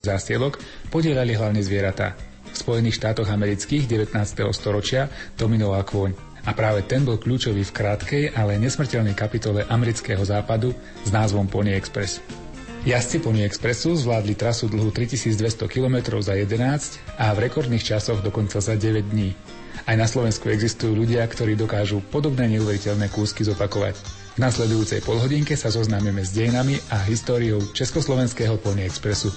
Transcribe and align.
zásielok 0.00 0.56
podielali 0.88 1.36
hlavne 1.36 1.60
zvieratá. 1.60 2.16
V 2.50 2.56
Spojených 2.56 2.96
štátoch 2.96 3.28
amerických 3.28 3.84
19. 3.84 4.16
storočia 4.56 5.12
dominoval 5.36 5.84
kôň. 5.84 6.16
A 6.48 6.56
práve 6.56 6.88
ten 6.88 7.04
bol 7.04 7.20
kľúčový 7.20 7.68
v 7.68 7.74
krátkej, 7.76 8.24
ale 8.32 8.56
nesmrteľnej 8.56 9.12
kapitole 9.12 9.60
amerického 9.68 10.24
západu 10.24 10.72
s 11.04 11.12
názvom 11.12 11.44
Pony 11.52 11.76
Express. 11.76 12.24
Jazdci 12.88 13.20
Pony 13.20 13.44
Expressu 13.44 13.92
zvládli 13.92 14.40
trasu 14.40 14.72
dlhú 14.72 14.88
3200 14.88 15.68
km 15.68 16.16
za 16.24 16.32
11 16.32 17.20
a 17.20 17.36
v 17.36 17.52
rekordných 17.52 17.84
časoch 17.84 18.24
dokonca 18.24 18.56
za 18.56 18.72
9 18.72 19.04
dní. 19.12 19.36
Aj 19.84 20.00
na 20.00 20.08
Slovensku 20.08 20.48
existujú 20.48 20.96
ľudia, 20.96 21.28
ktorí 21.28 21.60
dokážu 21.60 22.00
podobné 22.08 22.48
neuveriteľné 22.56 23.12
kúsky 23.12 23.44
zopakovať. 23.44 24.00
V 24.32 24.38
nasledujúcej 24.40 25.04
polhodinke 25.04 25.60
sa 25.60 25.68
zoznámime 25.68 26.24
s 26.24 26.32
dejinami 26.32 26.80
a 26.88 27.04
históriou 27.04 27.60
Československého 27.76 28.56
Pony 28.56 28.88
Expressu. 28.88 29.28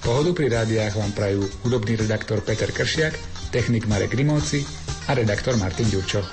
Pohodu 0.00 0.32
pri 0.32 0.48
rádiách 0.48 0.96
vám 0.96 1.12
prajú 1.12 1.44
hudobný 1.60 2.00
redaktor 2.00 2.40
Peter 2.40 2.72
Kršiak, 2.72 3.12
technik 3.52 3.84
Marek 3.84 4.16
Rimóci 4.16 4.64
a 5.08 5.12
redaktor 5.12 5.60
Martin 5.60 5.92
Ďurčo. 5.92 6.24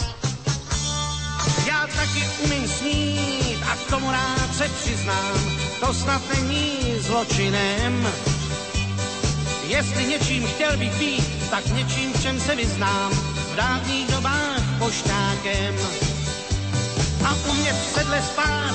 Já 1.67 1.87
taky 1.87 2.23
umím 2.47 2.67
snít 2.67 3.59
a 3.67 3.75
k 3.75 3.83
tomu 3.89 4.11
rád 4.11 4.49
se 4.55 4.67
přiznám, 4.81 5.35
to 5.79 5.93
snad 5.93 6.21
není 6.33 6.95
zločinem. 6.99 8.07
Jestli 9.67 10.05
něčím 10.05 10.47
chtěl 10.47 10.77
bych 10.77 10.93
být, 10.99 11.49
tak 11.49 11.67
něčím, 11.67 12.13
v 12.13 12.21
čem 12.21 12.39
se 12.39 12.55
vyznám, 12.55 13.11
v 13.51 13.55
dávných 13.55 14.07
dobách 14.07 14.63
poštákem. 14.79 15.75
A 17.27 17.35
umět 17.51 17.75
v 17.75 17.93
sedle 17.93 18.21
spát, 18.21 18.66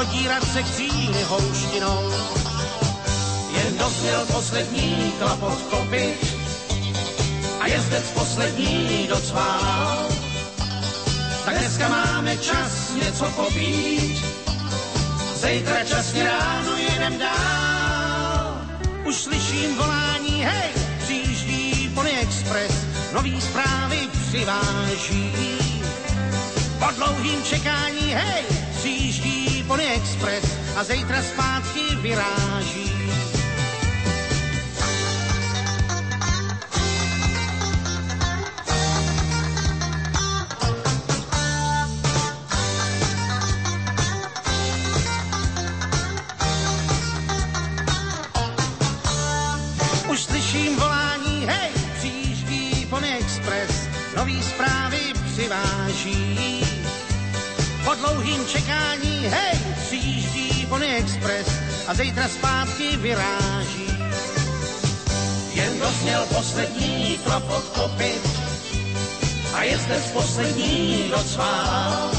prodírat 0.00 0.52
se 0.52 0.62
kříly 0.62 1.22
houštinou. 1.22 2.12
Jen 3.56 3.78
dozněl 3.78 4.26
poslední 4.26 5.12
klapot 5.18 5.58
kopyt 5.70 6.36
a 7.60 7.66
jezdec 7.66 8.04
poslední 8.10 9.06
docvál. 9.08 10.08
Tak 11.44 11.58
dneska 11.58 11.88
máme 11.88 12.36
čas 12.36 12.94
něco 13.04 13.24
popít, 13.24 14.24
zítra 15.34 15.84
časně 15.84 16.24
ráno 16.24 16.76
jedem 16.76 17.18
dál. 17.18 18.60
Už 19.04 19.14
slyším 19.14 19.76
volání, 19.76 20.44
hej, 20.44 20.70
přijíždí 21.04 21.90
Pony 21.94 22.10
Express, 22.10 22.86
nový 23.12 23.40
zprávy 23.40 23.98
přiváží. 24.28 25.32
Po 26.78 26.86
dlouhým 26.96 27.42
čekání, 27.44 28.12
hej, 28.14 28.44
přijíždí 28.78 29.29
Pony 29.70 29.86
Express 29.86 30.44
a 30.76 30.84
zítra 30.84 31.22
zpátky 31.22 31.94
vyráží. 32.02 32.90
Už 50.10 50.22
slyším 50.22 50.76
volání, 50.76 51.46
hej, 51.46 51.70
přijíždí 51.98 52.86
Pony 52.90 53.18
Express, 53.18 53.88
nový 54.16 54.42
zprávy 54.42 54.98
přiváží. 55.32 56.69
Po 57.90 57.96
dlouhým 57.96 58.46
čekání, 58.46 59.26
hej, 59.26 59.58
přijíždí 59.86 60.66
Pony 60.66 60.86
Express 60.96 61.48
a 61.86 61.94
zítra 61.94 62.28
zpátky 62.28 62.96
vyráží. 62.96 63.98
Jen 65.54 65.78
dozněl 65.80 66.26
poslední 66.34 67.18
klopot 67.24 67.64
kopyt 67.64 68.28
a 69.54 69.62
jezdec 69.62 70.06
poslední 70.06 71.04
docvál. 71.16 72.10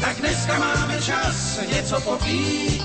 Tak 0.00 0.16
dneska 0.16 0.58
máme 0.58 1.02
čas 1.02 1.60
něco 1.72 2.00
popít, 2.00 2.84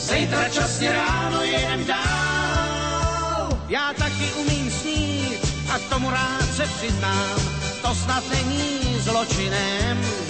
zítra 0.00 0.48
časně 0.48 0.92
ráno 0.92 1.42
jedem 1.42 1.84
dál. 1.84 3.58
Já 3.68 3.92
taky 3.98 4.32
umím 4.36 4.70
snít 4.70 5.40
a 5.74 5.78
k 5.78 5.88
tomu 5.88 6.10
rád 6.10 6.54
se 6.56 6.66
přiznám, 6.66 7.40
to 7.82 7.94
snad 7.94 8.24
není 8.30 9.00
zločinem. 9.00 10.25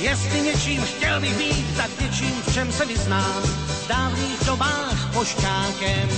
Jestli 0.00 0.40
něčím 0.40 0.82
chtěl 0.82 1.20
bych 1.20 1.38
být, 1.38 1.76
tak 1.76 2.00
něčím, 2.00 2.42
v 2.46 2.54
čem 2.54 2.72
se 2.72 2.86
vyznám, 2.86 3.42
v 3.42 3.88
dávných 3.88 4.46
dobách 4.46 5.12
pošťákem. 5.14 6.08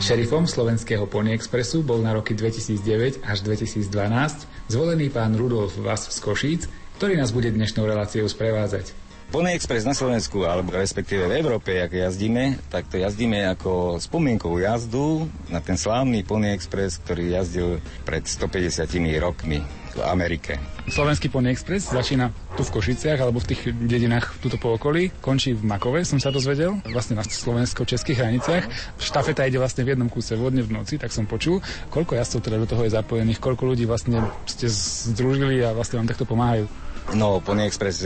Šerifom 0.00 0.46
slovenského 0.46 1.06
Pony 1.06 1.32
Expressu 1.32 1.82
bol 1.82 2.02
na 2.02 2.12
roky 2.12 2.34
2009 2.34 3.20
až 3.24 3.40
2012 3.40 4.53
zvolený 4.68 5.12
pán 5.12 5.36
Rudolf 5.36 5.76
Vas 5.80 6.08
z 6.08 6.18
Košíc, 6.20 6.66
ktorý 6.96 7.18
nás 7.18 7.34
bude 7.34 7.50
dnešnou 7.50 7.84
reláciou 7.84 8.24
sprevádzať. 8.30 8.94
Pony 9.34 9.56
Express 9.56 9.82
na 9.82 9.96
Slovensku, 9.98 10.46
alebo 10.46 10.70
respektíve 10.78 11.26
v 11.26 11.42
Európe, 11.42 11.74
ak 11.80 11.90
jazdíme, 11.90 12.60
tak 12.70 12.86
to 12.86 13.02
jazdíme 13.02 13.42
ako 13.50 13.98
spomienkovú 13.98 14.62
jazdu 14.62 15.26
na 15.50 15.58
ten 15.58 15.74
slávny 15.74 16.22
Pony 16.22 16.54
Express, 16.54 17.02
ktorý 17.02 17.34
jazdil 17.34 17.82
pred 18.06 18.22
150 18.22 18.86
rokmi 19.18 19.83
v 19.94 20.02
Amerike. 20.02 20.58
Slovenský 20.90 21.32
Pony 21.32 21.54
Express 21.54 21.94
začína 21.94 22.28
tu 22.58 22.62
v 22.66 22.70
Košiciach 22.76 23.18
alebo 23.22 23.40
v 23.40 23.54
tých 23.54 23.72
dedinách 23.72 24.36
tuto 24.42 24.60
po 24.60 24.76
okolí, 24.76 25.14
končí 25.22 25.54
v 25.54 25.64
Makove, 25.64 26.04
som 26.04 26.20
sa 26.20 26.28
dozvedel, 26.28 26.76
vlastne 26.90 27.16
na 27.16 27.24
slovensko-českých 27.24 28.20
hraniciach. 28.20 28.64
Štafeta 29.00 29.48
ide 29.48 29.56
vlastne 29.62 29.86
v 29.86 29.96
jednom 29.96 30.10
kúse 30.12 30.34
vodne 30.36 30.60
v 30.60 30.74
noci, 30.74 31.00
tak 31.00 31.14
som 31.14 31.24
počul. 31.24 31.64
Koľko 31.88 32.18
jazdcov 32.18 32.40
teda 32.44 32.56
do 32.60 32.68
toho 32.68 32.82
je 32.84 32.92
zapojených, 32.92 33.40
koľko 33.40 33.74
ľudí 33.74 33.88
vlastne 33.88 34.22
ste 34.44 34.68
združili 34.68 35.62
a 35.64 35.72
vlastne 35.72 36.02
vám 36.02 36.10
takto 36.10 36.28
pomáhajú? 36.28 36.66
No, 37.12 37.36
Pony 37.44 37.68
Express, 37.68 38.00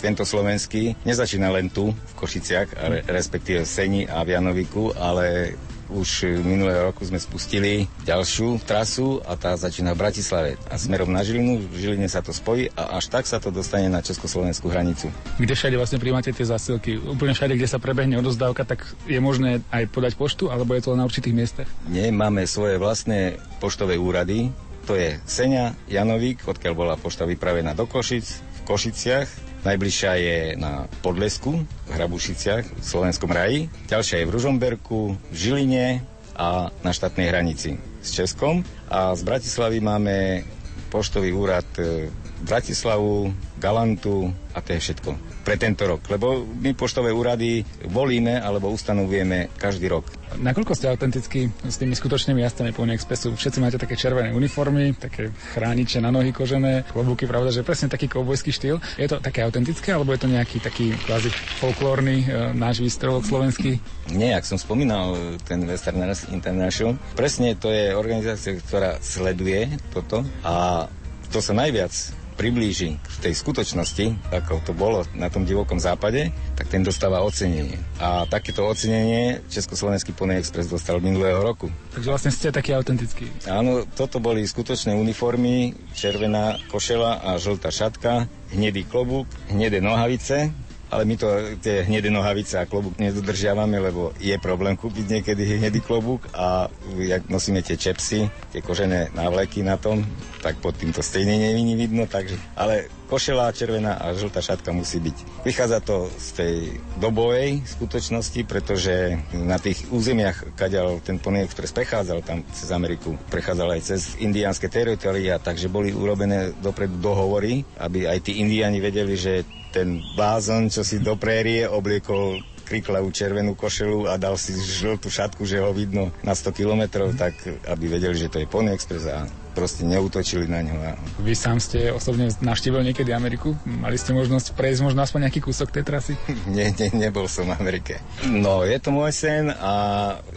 tento 0.00 0.24
slovenský, 0.24 0.96
nezačína 1.04 1.52
len 1.52 1.68
tu, 1.68 1.92
v 1.92 2.12
Košiciach, 2.16 2.68
re, 2.80 2.98
respektíve 3.04 3.60
v 3.60 3.68
Seni 3.68 4.02
a 4.08 4.24
v 4.24 4.32
Janoviku, 4.32 4.88
ale 4.96 5.52
už 5.92 6.40
minulého 6.40 6.88
roku 6.88 7.04
sme 7.04 7.20
spustili 7.20 7.84
ďalšiu 8.08 8.64
trasu 8.64 9.20
a 9.28 9.36
tá 9.36 9.52
začína 9.52 9.92
v 9.92 10.00
Bratislave 10.00 10.50
a 10.72 10.80
smerom 10.80 11.12
na 11.12 11.20
Žilinu. 11.20 11.60
V 11.68 11.76
Žiline 11.76 12.08
sa 12.08 12.24
to 12.24 12.32
spojí 12.32 12.72
a 12.72 12.96
až 12.96 13.12
tak 13.12 13.28
sa 13.28 13.36
to 13.36 13.52
dostane 13.52 13.92
na 13.92 14.00
československú 14.00 14.72
hranicu. 14.72 15.12
Kde 15.36 15.52
všade 15.52 15.76
vlastne 15.76 16.00
príjmate 16.00 16.32
tie 16.32 16.48
zásilky? 16.48 16.96
Úplne 16.96 17.36
všade, 17.36 17.54
kde 17.54 17.68
sa 17.68 17.76
prebehne 17.76 18.16
odozdávka, 18.18 18.64
tak 18.64 18.88
je 19.04 19.20
možné 19.20 19.60
aj 19.68 19.92
podať 19.92 20.16
poštu, 20.16 20.48
alebo 20.48 20.72
je 20.72 20.82
to 20.82 20.96
na 20.96 21.04
určitých 21.04 21.36
miestach? 21.36 21.68
Nie, 21.92 22.08
máme 22.08 22.48
svoje 22.48 22.80
vlastné 22.80 23.36
poštové 23.60 24.00
úrady. 24.00 24.48
To 24.88 24.98
je 24.98 25.14
Seňa, 25.22 25.78
Janovík, 25.86 26.42
odkiaľ 26.42 26.74
bola 26.74 26.94
pošta 26.98 27.22
vypravená 27.22 27.70
do 27.76 27.86
Košic, 27.86 28.26
v 28.32 28.60
Košiciach, 28.66 29.51
Najbližšia 29.62 30.12
je 30.18 30.38
na 30.58 30.90
Podlesku, 31.06 31.62
v 31.62 31.90
Hrabušiciach, 31.94 32.64
v 32.66 32.84
Slovenskom 32.84 33.30
raji. 33.30 33.70
Ďalšia 33.86 34.22
je 34.22 34.26
v 34.26 34.34
Ružomberku, 34.34 35.00
v 35.30 35.34
Žiline 35.34 36.02
a 36.34 36.74
na 36.82 36.90
štátnej 36.90 37.30
hranici 37.30 37.78
s 38.02 38.10
Českom. 38.10 38.66
A 38.90 39.14
z 39.14 39.22
Bratislavy 39.22 39.78
máme 39.78 40.42
poštový 40.90 41.30
úrad 41.30 41.66
e, 41.78 42.10
Bratislavu, 42.42 43.30
Galantu 43.62 44.34
a 44.50 44.58
to 44.58 44.74
je 44.74 44.82
všetko 44.82 45.31
pre 45.42 45.58
tento 45.58 45.84
rok. 45.84 46.06
Lebo 46.08 46.46
my 46.46 46.72
poštové 46.72 47.10
úrady 47.10 47.66
volíme 47.90 48.38
alebo 48.38 48.70
ustanovujeme 48.70 49.52
každý 49.58 49.90
rok. 49.90 50.22
Nakoľko 50.32 50.72
ste 50.72 50.88
autentickí 50.88 51.52
s 51.68 51.76
tými 51.76 51.92
skutočnými 51.92 52.40
jazdcami 52.40 52.72
Pony 52.72 52.96
Expressu? 52.96 53.36
Všetci 53.36 53.58
máte 53.60 53.76
také 53.76 54.00
červené 54.00 54.32
uniformy, 54.32 54.96
také 54.96 55.28
chrániče 55.52 56.00
na 56.00 56.08
nohy 56.08 56.32
kožené, 56.32 56.88
klobúky, 56.88 57.28
pravda, 57.28 57.52
že 57.52 57.66
presne 57.66 57.92
taký 57.92 58.08
kovbojský 58.08 58.48
štýl. 58.48 58.80
Je 58.96 59.08
to 59.12 59.20
také 59.20 59.44
autentické, 59.44 59.92
alebo 59.92 60.16
je 60.16 60.24
to 60.24 60.32
nejaký 60.32 60.64
taký 60.64 60.96
kvázi 61.04 61.28
folklórny 61.60 62.24
e, 62.24 62.26
náš 62.56 62.80
výstrelok 62.80 63.28
slovenský? 63.28 63.76
Nie, 64.08 64.40
ak 64.40 64.48
som 64.48 64.56
spomínal 64.56 65.12
e, 65.12 65.18
ten 65.44 65.68
Westerners 65.68 66.24
International, 66.32 66.96
presne 67.12 67.52
to 67.52 67.68
je 67.68 67.92
organizácia, 67.92 68.56
ktorá 68.56 68.96
sleduje 69.04 69.68
toto 69.92 70.24
a 70.40 70.88
to 71.28 71.44
sa 71.44 71.52
najviac 71.52 72.21
priblíži 72.42 72.98
k 72.98 73.30
tej 73.30 73.38
skutočnosti, 73.38 74.34
ako 74.34 74.66
to 74.66 74.74
bolo 74.74 75.06
na 75.14 75.30
tom 75.30 75.46
divokom 75.46 75.78
západe, 75.78 76.34
tak 76.58 76.66
ten 76.66 76.82
dostáva 76.82 77.22
ocenenie. 77.22 77.78
A 78.02 78.26
takéto 78.26 78.66
ocenenie 78.66 79.46
Československý 79.46 80.10
Pony 80.10 80.42
Express 80.42 80.66
dostal 80.66 80.98
minulého 80.98 81.38
roku. 81.38 81.70
Takže 81.94 82.10
vlastne 82.10 82.34
ste 82.34 82.50
taký 82.50 82.74
autentický. 82.74 83.30
Áno, 83.46 83.86
toto 83.94 84.18
boli 84.18 84.42
skutočné 84.42 84.90
uniformy, 84.90 85.70
červená 85.94 86.58
košela 86.66 87.22
a 87.22 87.38
žltá 87.38 87.70
šatka, 87.70 88.26
hnedý 88.50 88.90
klobúk, 88.90 89.30
hnedé 89.46 89.78
nohavice, 89.78 90.50
ale 90.92 91.08
my 91.08 91.16
to 91.16 91.26
tie 91.64 91.88
hnedé 91.88 92.12
nohavice 92.12 92.60
a 92.60 92.68
klobúk 92.68 93.00
nedodržiavame, 93.00 93.80
lebo 93.80 94.12
je 94.20 94.36
problém 94.36 94.76
kúpiť 94.76 95.08
niekedy 95.08 95.56
hnedý 95.56 95.80
klobúk 95.80 96.28
a 96.36 96.68
jak 97.00 97.32
nosíme 97.32 97.64
tie 97.64 97.80
čepsy, 97.80 98.28
tie 98.52 98.60
kožené 98.60 99.08
návleky 99.16 99.64
na 99.64 99.80
tom, 99.80 100.04
tak 100.44 100.60
pod 100.60 100.76
týmto 100.76 101.00
stejne 101.00 101.40
neviní 101.40 101.80
vidno, 101.80 102.04
takže, 102.04 102.36
ale 102.52 102.92
košela 103.10 103.52
červená 103.54 103.98
a 103.98 104.12
žltá 104.14 104.40
šatka 104.42 104.70
musí 104.74 104.98
byť. 105.02 105.46
Vychádza 105.46 105.78
to 105.82 106.08
z 106.16 106.28
tej 106.36 106.56
dobovej 106.98 107.62
skutočnosti, 107.66 108.40
pretože 108.46 109.20
na 109.36 109.58
tých 109.58 109.88
územiach, 109.92 110.56
kaďal 110.58 111.02
ten 111.04 111.18
Pony 111.18 111.44
Express 111.44 111.76
prechádzal 111.76 112.24
tam 112.24 112.42
cez 112.52 112.68
Ameriku, 112.72 113.14
prechádzal 113.28 113.68
aj 113.78 113.80
cez 113.82 114.00
indiánske 114.20 114.70
teritoria, 114.72 115.42
takže 115.42 115.72
boli 115.72 115.92
urobené 115.92 116.56
dopredu 116.60 116.98
dohovory, 117.00 117.64
aby 117.78 118.08
aj 118.08 118.28
tí 118.28 118.40
indiáni 118.40 118.78
vedeli, 118.80 119.18
že 119.18 119.44
ten 119.72 120.04
blázon, 120.14 120.68
čo 120.68 120.84
si 120.84 121.00
do 121.00 121.16
prérie 121.16 121.64
obliekol 121.64 122.44
kriklavú 122.62 123.12
červenú 123.12 123.52
košelu 123.52 124.08
a 124.08 124.16
dal 124.16 124.40
si 124.40 124.56
žltú 124.56 125.12
šatku, 125.12 125.44
že 125.44 125.60
ho 125.60 125.76
vidno 125.76 126.08
na 126.24 126.32
100 126.32 126.56
kilometrov, 126.56 127.12
tak 127.18 127.36
aby 127.68 127.84
vedeli, 128.00 128.16
že 128.16 128.32
to 128.32 128.40
je 128.40 128.48
Pony 128.48 128.72
Express 128.72 129.04
a 129.10 129.28
proste 129.52 129.84
neutočili 129.84 130.48
na 130.48 130.64
ňo. 130.64 130.74
Vy 131.20 131.36
sám 131.36 131.60
ste 131.60 131.92
osobne 131.92 132.32
navštívil 132.40 132.82
niekedy 132.82 133.12
Ameriku? 133.12 133.54
Mali 133.68 134.00
ste 134.00 134.16
možnosť 134.16 134.56
prejsť 134.56 134.80
možno 134.82 135.04
aspoň 135.04 135.28
nejaký 135.28 135.40
kúsok 135.44 135.70
tej 135.70 135.84
trasy? 135.84 136.12
nie, 136.56 136.72
nie, 136.72 136.88
nebol 136.96 137.28
som 137.28 137.52
v 137.52 137.56
Amerike. 137.60 138.00
No, 138.26 138.64
je 138.64 138.76
to 138.80 138.90
môj 138.90 139.12
sen 139.12 139.52
a 139.52 139.72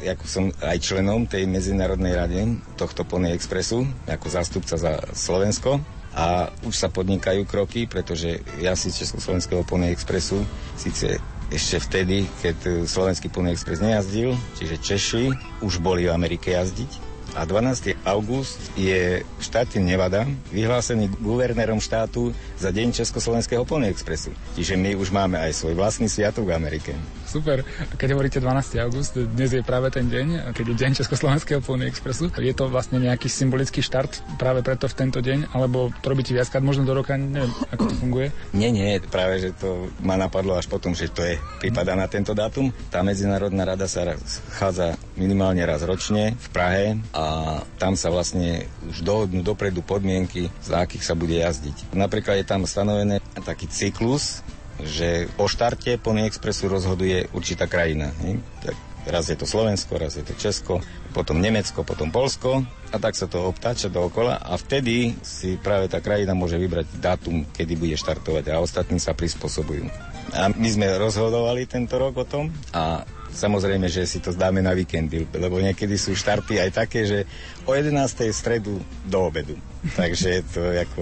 ako 0.03 0.25
som 0.27 0.43
aj 0.61 0.77
členom 0.83 1.25
tej 1.25 1.47
Medzinárodnej 1.47 2.13
rady 2.13 2.59
tohto 2.75 3.07
Pony 3.07 3.31
Expressu, 3.31 3.87
ako 4.05 4.27
zástupca 4.27 4.75
za 4.75 4.99
Slovensko, 5.15 5.79
a 6.15 6.47
už 6.63 6.71
sa 6.71 6.87
podnikajú 6.87 7.43
kroky, 7.43 7.91
pretože 7.91 8.39
ja 8.63 8.71
si 8.79 8.87
Československého 8.87 9.67
Pony 9.67 9.91
Expressu 9.91 10.47
síce 10.79 11.19
ešte 11.53 11.77
vtedy, 11.77 12.25
keď 12.41 12.87
slovenský 12.89 13.29
Pony 13.29 13.53
Express 13.53 13.83
nejazdil, 13.83 14.33
čiže 14.57 14.81
Češi 14.81 15.23
už 15.61 15.77
boli 15.77 16.09
v 16.09 16.15
Amerike 16.15 16.57
jazdiť, 16.57 17.04
a 17.35 17.43
12. 17.43 17.99
august 18.07 18.71
je 18.79 19.19
v 19.21 19.41
štáte 19.43 19.77
Nevada 19.83 20.23
vyhlásený 20.55 21.11
guvernérom 21.19 21.83
štátu 21.83 22.31
za 22.55 22.71
deň 22.71 22.95
Československého 22.95 23.67
Pony 23.67 23.91
Expressu. 23.91 24.31
Čiže 24.55 24.79
my 24.79 24.95
už 24.95 25.11
máme 25.11 25.35
aj 25.35 25.51
svoj 25.51 25.75
vlastný 25.75 26.07
sviatok 26.07 26.47
v 26.47 26.55
Amerike. 26.55 26.95
Super. 27.35 27.67
Keď 27.99 28.15
hovoríte 28.15 28.39
12. 28.39 28.79
august, 28.79 29.19
dnes 29.19 29.51
je 29.51 29.59
práve 29.59 29.91
ten 29.91 30.07
deň, 30.07 30.55
keď 30.55 30.65
je 30.71 30.75
deň 30.79 30.91
Československého 31.03 31.59
Pony 31.59 31.83
Expressu. 31.83 32.31
Je 32.31 32.55
to 32.55 32.71
vlastne 32.71 32.95
nejaký 32.95 33.27
symbolický 33.27 33.83
štart 33.83 34.39
práve 34.39 34.63
preto 34.63 34.87
v 34.87 34.95
tento 34.95 35.19
deň, 35.19 35.51
alebo 35.51 35.91
to 35.99 36.07
robíte 36.07 36.31
viackrát 36.31 36.63
možno 36.63 36.87
do 36.87 36.95
roka, 36.95 37.19
neviem, 37.19 37.51
ako 37.75 37.91
to 37.91 37.95
funguje? 37.99 38.27
Nie, 38.55 38.71
nie, 38.71 39.03
práve, 39.03 39.43
že 39.43 39.51
to 39.51 39.91
ma 39.99 40.15
napadlo 40.15 40.55
až 40.55 40.71
potom, 40.71 40.95
že 40.95 41.11
to 41.11 41.27
je, 41.27 41.35
prípada 41.59 41.91
na 41.91 42.07
tento 42.07 42.31
dátum. 42.31 42.71
Tá 42.87 43.03
Medzinárodná 43.03 43.67
rada 43.67 43.83
sa 43.91 44.15
chádza 44.55 44.95
minimálne 45.19 45.59
raz 45.67 45.83
ročne 45.83 46.39
v 46.39 46.47
Prahe 46.55 46.85
a 47.11 47.59
tam 47.75 47.99
sa 47.99 48.15
vlastne 48.15 48.63
už 48.87 49.03
dohodnú 49.03 49.43
dopredu 49.43 49.83
podmienky, 49.83 50.47
za 50.63 50.87
akých 50.87 51.03
sa 51.03 51.19
bude 51.19 51.35
jazdiť. 51.35 51.91
Napríklad 51.91 52.39
je 52.39 52.47
tam 52.47 52.63
stanovené 52.63 53.19
taký 53.43 53.67
cyklus, 53.67 54.39
že 54.83 55.31
o 55.39 55.47
štarte 55.47 55.95
Pony 56.01 56.27
Expressu 56.27 56.67
rozhoduje 56.67 57.31
určitá 57.31 57.69
krajina. 57.69 58.11
Ne? 58.19 58.43
Tak 58.59 58.75
raz 59.07 59.29
je 59.29 59.37
to 59.37 59.45
Slovensko, 59.47 60.01
raz 60.01 60.17
je 60.17 60.25
to 60.25 60.33
Česko, 60.35 60.81
potom 61.13 61.39
Nemecko, 61.39 61.85
potom 61.85 62.09
Polsko 62.09 62.65
a 62.91 62.97
tak 62.97 63.13
sa 63.13 63.29
to 63.29 63.45
obtáča 63.45 63.87
dookola 63.87 64.41
a 64.41 64.57
vtedy 64.57 65.15
si 65.21 65.55
práve 65.61 65.87
tá 65.87 66.01
krajina 66.01 66.35
môže 66.35 66.57
vybrať 66.59 66.99
dátum, 66.99 67.45
kedy 67.53 67.73
bude 67.77 67.95
štartovať 67.95 68.51
a 68.51 68.59
ostatní 68.59 68.97
sa 68.97 69.15
prispôsobujú. 69.15 69.87
A 70.35 70.51
my 70.51 70.67
sme 70.67 70.89
rozhodovali 70.99 71.69
tento 71.69 71.95
rok 71.95 72.17
o 72.19 72.25
tom 72.27 72.51
a 72.75 73.05
Samozrejme, 73.35 73.91
že 73.91 74.07
si 74.07 74.23
to 74.23 74.31
zdáme 74.31 74.63
na 74.63 74.71
víkendy, 74.71 75.27
lebo 75.35 75.59
niekedy 75.59 75.99
sú 75.99 76.15
štarty 76.15 76.55
aj 76.55 76.71
také, 76.71 77.03
že 77.03 77.19
o 77.67 77.75
11. 77.75 77.91
stredu 78.31 78.79
do 79.03 79.19
obedu. 79.27 79.59
Takže 79.99 80.39
to 80.55 80.71
je 80.71 80.87
ako... 80.87 81.01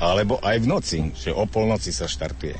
Alebo 0.00 0.40
aj 0.40 0.56
v 0.64 0.66
noci, 0.66 0.98
že 1.12 1.30
o 1.30 1.44
polnoci 1.44 1.92
sa 1.92 2.08
štartuje. 2.08 2.56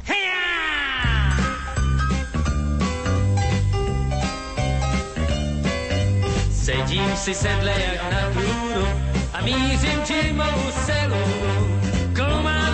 Sedím 6.52 7.10
si 7.16 7.34
sedle 7.34 7.72
jak 7.72 8.00
na 8.12 8.22
trůnu 8.31 8.84
a 9.32 9.38
mířím 9.40 10.00
Jimovou 10.04 10.69
selu 10.87 11.50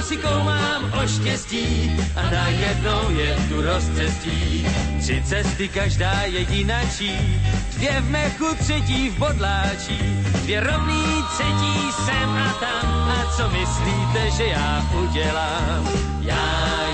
si 0.07 0.17
koumám 0.17 0.93
o 1.03 1.07
štěstí 1.07 1.97
a 2.17 2.31
najednou 2.31 3.11
je 3.11 3.37
tu 3.49 3.63
rozcestí. 3.63 4.67
Tři 5.01 5.23
cesty, 5.25 5.69
každá 5.69 6.23
jedinačí, 6.23 7.43
dvě 7.75 8.01
v 8.01 8.11
mechu, 8.11 8.55
třetí 8.55 9.11
v 9.11 9.19
bodláčí, 9.19 10.01
dvě 10.47 10.61
rovný, 10.61 11.25
třetí 11.35 11.93
sem 12.07 12.31
a 12.31 12.53
tam. 12.61 13.09
A 13.09 13.37
co 13.37 13.51
myslíte, 13.51 14.31
že 14.37 14.45
já 14.47 14.87
udělám? 15.03 15.89
Já, 16.21 16.47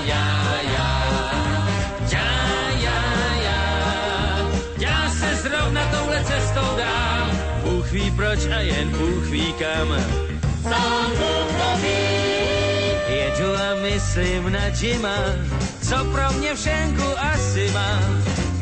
já, 0.05 0.53
já, 0.73 1.03
já, 2.11 2.27
já, 2.79 3.03
já, 3.43 3.59
já 4.79 5.09
se 5.09 5.35
zrovna 5.35 5.81
touhle 5.85 6.23
cestou 6.23 6.77
dám. 6.77 7.31
Bůh 7.63 7.91
ví 7.91 8.11
proč 8.11 8.45
a 8.45 8.59
jen 8.59 8.89
Bůh 8.89 9.25
ví 9.29 9.53
kam. 9.53 9.87
Sám 10.63 11.11
Bůh 11.11 11.81
ví. 11.81 12.33
Jedu 13.07 13.55
a 13.55 13.75
myslím 13.81 14.51
na 14.51 14.65
Jima, 14.81 15.17
co 15.81 15.95
pro 16.05 16.39
mě 16.39 16.55
všenku 16.55 17.05
asi 17.33 17.71
má. 17.73 17.99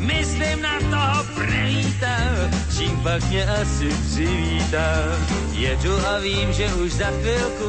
Myslím 0.02 0.62
na 0.62 0.78
toho 0.90 1.24
prelíta, 1.34 2.16
čím 2.78 3.00
pak 3.02 3.24
mě 3.30 3.46
asi 3.46 3.88
přivítá. 3.88 4.88
Jedu 5.52 6.06
a 6.06 6.18
vím, 6.18 6.52
že 6.52 6.74
už 6.74 6.92
za 6.92 7.06
chvilku 7.06 7.68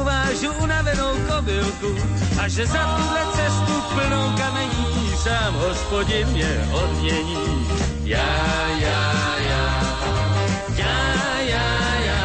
uvážu 0.00 0.52
unavenou 0.62 1.12
kobylku 1.28 1.96
a 2.40 2.48
že 2.48 2.66
za 2.66 2.96
tuhle 2.96 3.20
cestu 3.36 3.74
plnou 3.94 4.32
kamení 4.36 5.12
sám 5.16 5.54
hospodin 5.54 6.28
mě 6.28 6.68
odmění. 6.72 7.68
Já, 8.04 8.68
já, 8.80 9.36
já, 9.48 9.64
já, 10.76 10.96
já, 11.40 11.94
já, 12.04 12.22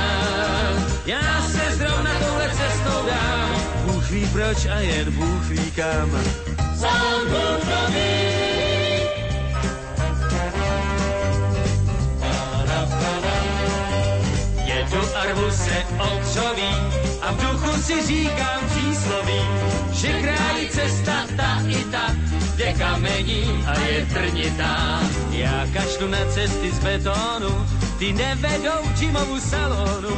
já 1.06 1.42
se 1.42 1.76
zrovna 1.76 2.12
touhle 2.20 2.50
cestou 2.50 3.06
dám 3.08 3.50
Bůh 3.86 4.10
ví 4.10 4.28
proč 4.32 4.66
a 4.66 4.80
jen 4.80 5.12
Bůh 5.12 5.44
ví 5.50 5.72
kam. 5.72 6.12
Sám 6.80 7.22
Bůh 7.28 7.60
to 7.60 7.92
ví. 7.92 8.57
Jedu 15.28 15.40
a 15.40 15.44
rvu 15.44 15.52
se 15.52 15.86
okřoví 16.00 16.72
a 17.22 17.32
v 17.32 17.42
duchu 17.42 17.82
si 17.82 18.08
říkám 18.08 18.62
přísloví, 18.70 19.42
že 19.92 20.08
králí 20.22 20.70
cesta 20.70 21.26
ta 21.38 21.62
i 21.68 21.84
ta, 21.84 22.16
je 22.58 22.74
kamení 22.74 23.64
a 23.68 23.80
je 23.80 24.06
trnitá. 24.06 25.00
Já 25.32 25.68
kašlu 25.74 26.08
na 26.08 26.18
cesty 26.34 26.72
z 26.72 26.80
betonu, 26.80 27.66
ty 28.00 28.14
nevedou 28.14 28.82
Jimovu 29.00 29.40
salonu. 29.40 30.16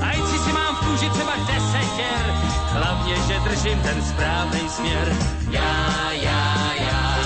A 0.00 0.12
si 0.12 0.38
si 0.38 0.52
mám 0.52 0.76
v 0.76 0.78
kůži 0.78 1.10
třeba 1.10 1.32
desetěr, 1.36 2.24
hlavně, 2.72 3.14
že 3.28 3.40
držím 3.44 3.78
ten 3.78 4.02
správný 4.04 4.68
směr. 4.68 5.16
Já, 5.50 6.12
já, 6.12 6.72
já, 6.80 7.18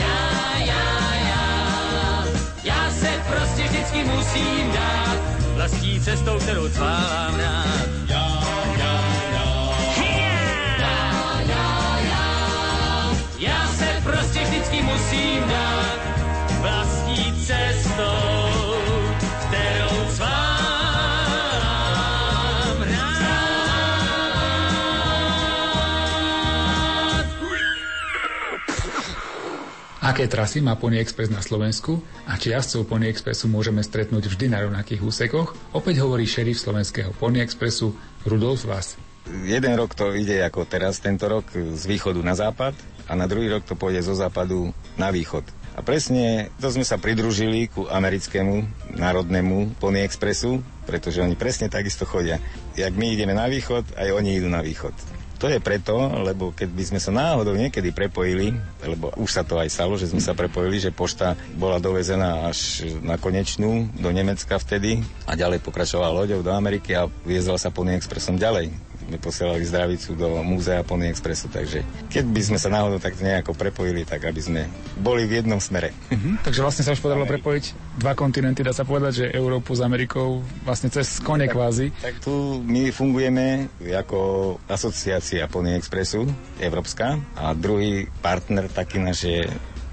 já, 0.00 0.30
já, 0.58 1.14
já, 1.28 2.24
já 2.64 2.90
se 2.90 3.22
prostě 3.28 3.62
vždycky 3.64 4.04
musím 4.04 4.72
dát 4.72 5.35
vlastní 5.68 6.00
cestou, 6.00 6.38
kterou 6.38 6.68
cválám 6.68 7.34
rád. 7.34 7.88
Já, 8.08 8.40
já, 8.78 9.00
já, 9.32 9.76
já, 10.78 11.12
já, 11.48 11.98
já, 12.00 13.10
já 13.38 13.68
se 13.68 14.00
prostě 14.02 14.40
vždycky 14.44 14.82
musím 14.82 15.48
dát 15.48 15.75
Aké 30.06 30.30
trasy 30.30 30.62
má 30.62 30.78
Pony 30.78 31.02
Express 31.02 31.34
na 31.34 31.42
Slovensku 31.42 31.98
a 32.30 32.38
či 32.38 32.54
jazdcov 32.54 32.86
Pony 32.86 33.10
Expressu 33.10 33.50
môžeme 33.50 33.82
stretnúť 33.82 34.30
vždy 34.30 34.54
na 34.54 34.62
rovnakých 34.62 35.02
úsekoch, 35.02 35.58
opäť 35.74 35.98
hovorí 35.98 36.30
šerif 36.30 36.62
slovenského 36.62 37.10
Pony 37.18 37.42
Expressu 37.42 37.90
Rudolf 38.22 38.70
Vas. 38.70 38.94
jeden 39.26 39.74
rok 39.74 39.98
to 39.98 40.14
ide 40.14 40.46
ako 40.46 40.62
teraz, 40.62 41.02
tento 41.02 41.26
rok, 41.26 41.50
z 41.50 41.82
východu 41.90 42.22
na 42.22 42.38
západ 42.38 42.78
a 43.10 43.18
na 43.18 43.26
druhý 43.26 43.50
rok 43.50 43.66
to 43.66 43.74
pôjde 43.74 44.06
zo 44.06 44.14
západu 44.14 44.70
na 44.94 45.10
východ. 45.10 45.42
A 45.74 45.82
presne 45.82 46.54
to 46.62 46.70
sme 46.70 46.86
sa 46.86 47.02
pridružili 47.02 47.66
ku 47.66 47.90
americkému 47.90 48.62
národnému 48.94 49.74
Pony 49.82 50.06
Expressu, 50.06 50.62
pretože 50.86 51.18
oni 51.18 51.34
presne 51.34 51.66
takisto 51.66 52.06
chodia. 52.06 52.38
Jak 52.78 52.94
my 52.94 53.10
ideme 53.10 53.34
na 53.34 53.50
východ, 53.50 53.98
aj 53.98 54.14
oni 54.14 54.38
idú 54.38 54.46
na 54.46 54.62
východ. 54.62 55.15
To 55.36 55.52
je 55.52 55.60
preto, 55.60 55.92
lebo 56.24 56.56
keď 56.56 56.68
by 56.72 56.84
sme 56.88 57.00
sa 57.00 57.12
náhodou 57.12 57.52
niekedy 57.52 57.92
prepojili, 57.92 58.56
lebo 58.80 59.12
už 59.20 59.30
sa 59.36 59.42
to 59.44 59.60
aj 59.60 59.68
stalo, 59.68 60.00
že 60.00 60.08
sme 60.08 60.24
sa 60.24 60.32
prepojili, 60.32 60.80
že 60.80 60.96
pošta 60.96 61.36
bola 61.60 61.76
dovezená 61.76 62.48
až 62.48 62.88
na 63.04 63.20
konečnú 63.20 63.92
do 64.00 64.08
Nemecka 64.08 64.56
vtedy 64.56 65.04
a 65.28 65.36
ďalej 65.36 65.60
pokračovala 65.60 66.24
loďou 66.24 66.40
do 66.40 66.52
Ameriky 66.56 66.96
a 66.96 67.04
viezla 67.28 67.60
sa 67.60 67.68
Pony 67.68 67.92
Expressom 67.92 68.40
ďalej 68.40 68.85
sme 69.06 69.16
posielali 69.22 69.62
zdravicu 69.62 70.18
do 70.18 70.42
múzea 70.42 70.82
Pony 70.82 71.06
Expressu, 71.06 71.46
takže 71.46 71.86
keď 72.10 72.24
by 72.26 72.42
sme 72.42 72.58
sa 72.58 72.68
náhodou 72.68 72.98
tak 72.98 73.14
nejako 73.22 73.54
prepojili, 73.54 74.02
tak 74.02 74.26
aby 74.26 74.40
sme 74.42 74.62
boli 74.98 75.24
v 75.30 75.42
jednom 75.42 75.62
smere. 75.62 75.94
Uh-huh. 76.10 76.34
Takže 76.42 76.60
vlastne 76.62 76.82
sa 76.82 76.92
už 76.92 77.00
podarilo 77.00 77.26
prepojiť 77.30 77.64
dva 78.02 78.18
kontinenty, 78.18 78.66
dá 78.66 78.74
sa 78.74 78.82
povedať, 78.82 79.12
že 79.26 79.26
Európu 79.30 79.78
s 79.78 79.80
Amerikou 79.82 80.42
vlastne 80.66 80.90
cez 80.90 81.22
kone 81.22 81.46
kvázi. 81.46 81.94
Tak 82.02 82.18
tu 82.22 82.58
my 82.66 82.90
fungujeme 82.90 83.70
ako 83.94 84.58
asociácia 84.66 85.46
Pony 85.46 85.78
Expressu, 85.78 86.26
Európska, 86.58 87.18
a 87.38 87.54
druhý 87.54 88.10
partner 88.20 88.66
taký 88.66 88.98
náš 88.98 89.26
je 89.26 89.46